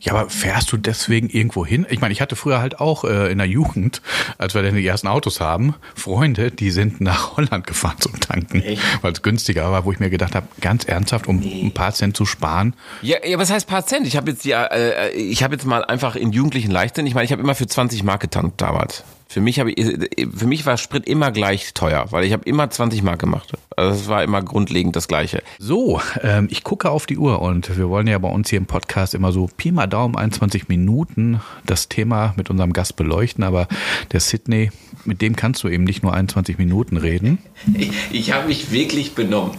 Ja, 0.00 0.12
aber 0.14 0.30
fährst 0.30 0.72
du 0.72 0.76
deswegen 0.76 1.28
irgendwo 1.28 1.66
hin? 1.66 1.86
Ich 1.90 2.00
meine, 2.00 2.12
ich 2.12 2.20
hatte 2.20 2.36
früher 2.36 2.60
halt 2.60 2.80
auch 2.80 3.04
äh, 3.04 3.30
in 3.30 3.38
der 3.38 3.46
Jugend, 3.46 4.00
als 4.38 4.54
wir 4.54 4.62
dann 4.62 4.76
die 4.76 4.86
ersten 4.86 5.08
Autos 5.08 5.40
haben, 5.40 5.74
Freunde, 5.94 6.50
die 6.50 6.70
sind 6.70 7.00
nach 7.00 7.36
Holland 7.36 7.66
gefahren 7.66 7.96
zum 7.98 8.18
Tanken, 8.20 8.62
weil 9.02 9.12
es 9.12 9.22
günstiger 9.22 9.70
war, 9.70 9.84
wo 9.84 9.92
ich 9.92 9.98
mir 9.98 10.10
gedacht 10.10 10.34
habe, 10.34 10.46
ganz 10.60 10.84
ernsthaft, 10.84 11.26
um 11.26 11.38
nee. 11.40 11.62
ein 11.64 11.72
paar 11.72 11.92
Cent 11.92 12.16
zu 12.16 12.24
sparen. 12.24 12.74
Ja, 13.02 13.18
ja 13.24 13.38
was 13.38 13.50
heißt 13.50 13.66
paar 13.66 13.84
Cent? 13.84 14.06
Ich 14.06 14.16
habe 14.16 14.30
jetzt 14.30 14.44
ja, 14.44 14.64
äh, 14.66 15.10
ich 15.10 15.42
habe 15.42 15.54
jetzt 15.54 15.64
mal 15.64 15.84
einfach 15.84 16.16
in 16.16 16.32
Jugendlichen 16.32 16.70
Leichtsinn. 16.70 17.06
Ich 17.06 17.14
meine, 17.14 17.24
ich 17.24 17.32
habe 17.32 17.42
immer 17.42 17.54
für 17.54 17.66
20 17.66 18.04
Mark 18.04 18.20
getankt 18.20 18.60
damals. 18.60 19.04
Für 19.30 19.42
mich, 19.42 19.60
habe 19.60 19.70
ich, 19.70 20.08
für 20.34 20.46
mich 20.46 20.64
war 20.64 20.78
Sprit 20.78 21.06
immer 21.06 21.30
gleich 21.30 21.74
teuer, 21.74 22.06
weil 22.10 22.24
ich 22.24 22.32
habe 22.32 22.44
immer 22.44 22.70
20 22.70 23.02
Mark 23.02 23.18
gemacht. 23.18 23.52
Also 23.78 24.00
es 24.00 24.08
war 24.08 24.24
immer 24.24 24.42
grundlegend 24.42 24.96
das 24.96 25.06
Gleiche. 25.06 25.40
So, 25.60 26.00
ähm, 26.20 26.48
ich 26.50 26.64
gucke 26.64 26.90
auf 26.90 27.06
die 27.06 27.16
Uhr 27.16 27.40
und 27.40 27.78
wir 27.78 27.88
wollen 27.88 28.08
ja 28.08 28.18
bei 28.18 28.28
uns 28.28 28.50
hier 28.50 28.58
im 28.58 28.66
Podcast 28.66 29.14
immer 29.14 29.30
so 29.30 29.48
Pi 29.56 29.70
mal 29.70 29.86
Daumen 29.86 30.16
21 30.16 30.66
Minuten 30.66 31.40
das 31.64 31.88
Thema 31.88 32.34
mit 32.36 32.50
unserem 32.50 32.72
Gast 32.72 32.96
beleuchten, 32.96 33.44
aber 33.44 33.68
der 34.10 34.18
Sydney, 34.18 34.72
mit 35.04 35.22
dem 35.22 35.36
kannst 35.36 35.62
du 35.62 35.68
eben 35.68 35.84
nicht 35.84 36.02
nur 36.02 36.12
21 36.12 36.58
Minuten 36.58 36.96
reden. 36.96 37.38
Ich, 37.72 37.92
ich 38.10 38.32
habe 38.32 38.48
mich 38.48 38.72
wirklich 38.72 39.14
benommen. 39.14 39.56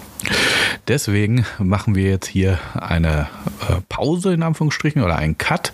Deswegen 0.89 1.45
machen 1.59 1.95
wir 1.95 2.09
jetzt 2.09 2.27
hier 2.27 2.59
eine 2.73 3.29
äh, 3.69 3.75
Pause 3.87 4.33
in 4.33 4.43
Anführungsstrichen 4.43 5.01
oder 5.01 5.15
einen 5.15 5.37
Cut 5.37 5.71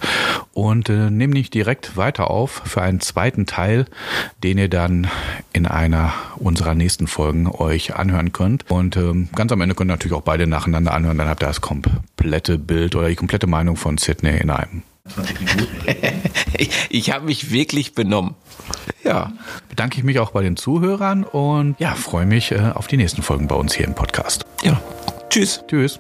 und 0.56 0.90
äh, 0.90 1.12
nehmen 1.12 1.34
nicht 1.34 1.54
direkt 1.54 1.98
weiter 1.98 2.32
auf 2.32 2.62
für 2.66 2.82
einen 2.82 3.02
zweiten 3.02 3.46
Teil, 3.46 3.86
den 4.42 4.58
ihr 4.58 4.70
dann 4.70 5.08
in 5.54 5.68
einer 5.68 6.14
unserer 6.38 6.74
nächsten 6.74 7.08
Folgen 7.08 7.48
euch 7.48 7.96
anhören 7.96 8.32
könnt. 8.32 8.72
Und 8.72 8.96
ähm, 8.96 9.28
ganz 9.36 9.52
am 9.52 9.60
Ende 9.62 9.76
könnt 9.76 9.92
ihr 9.92 9.94
natürlich 9.94 10.18
auch 10.18 10.22
beide 10.22 10.48
nacheinander 10.48 10.94
anhören, 10.94 11.18
dann 11.18 11.28
habt 11.28 11.44
ihr 11.44 11.48
das 11.48 11.62
komplette 11.62 12.58
Bild 12.58 12.96
oder 12.96 13.10
die 13.10 13.16
komplette 13.16 13.48
Meinung 13.48 13.76
von 13.76 13.98
Sydney 13.98 14.38
in 14.38 14.50
einem. 14.50 14.84
20 15.14 15.40
Minuten. 15.42 15.72
ich 16.58 16.72
ich 16.90 17.12
habe 17.12 17.26
mich 17.26 17.52
wirklich 17.52 17.94
benommen. 17.94 18.36
Ja. 19.04 19.34
Bedanke 19.70 19.98
ich 19.98 20.04
mich 20.06 20.20
auch 20.20 20.32
bei 20.32 20.42
den 20.42 20.56
Zuhörern 20.56 21.26
und 21.26 21.76
ja, 21.80 21.94
freue 21.96 22.26
mich 22.26 22.54
äh, 22.54 22.72
auf 22.74 22.88
die 22.88 22.98
nächsten 22.98 23.22
Folgen 23.22 23.48
bei 23.48 23.56
uns 23.56 23.76
hier 23.76 23.86
im 23.86 23.94
Podcast. 23.94 24.46
Ja. 24.64 24.82
Tschüss. 25.30 25.64
Tschüss. 25.68 26.00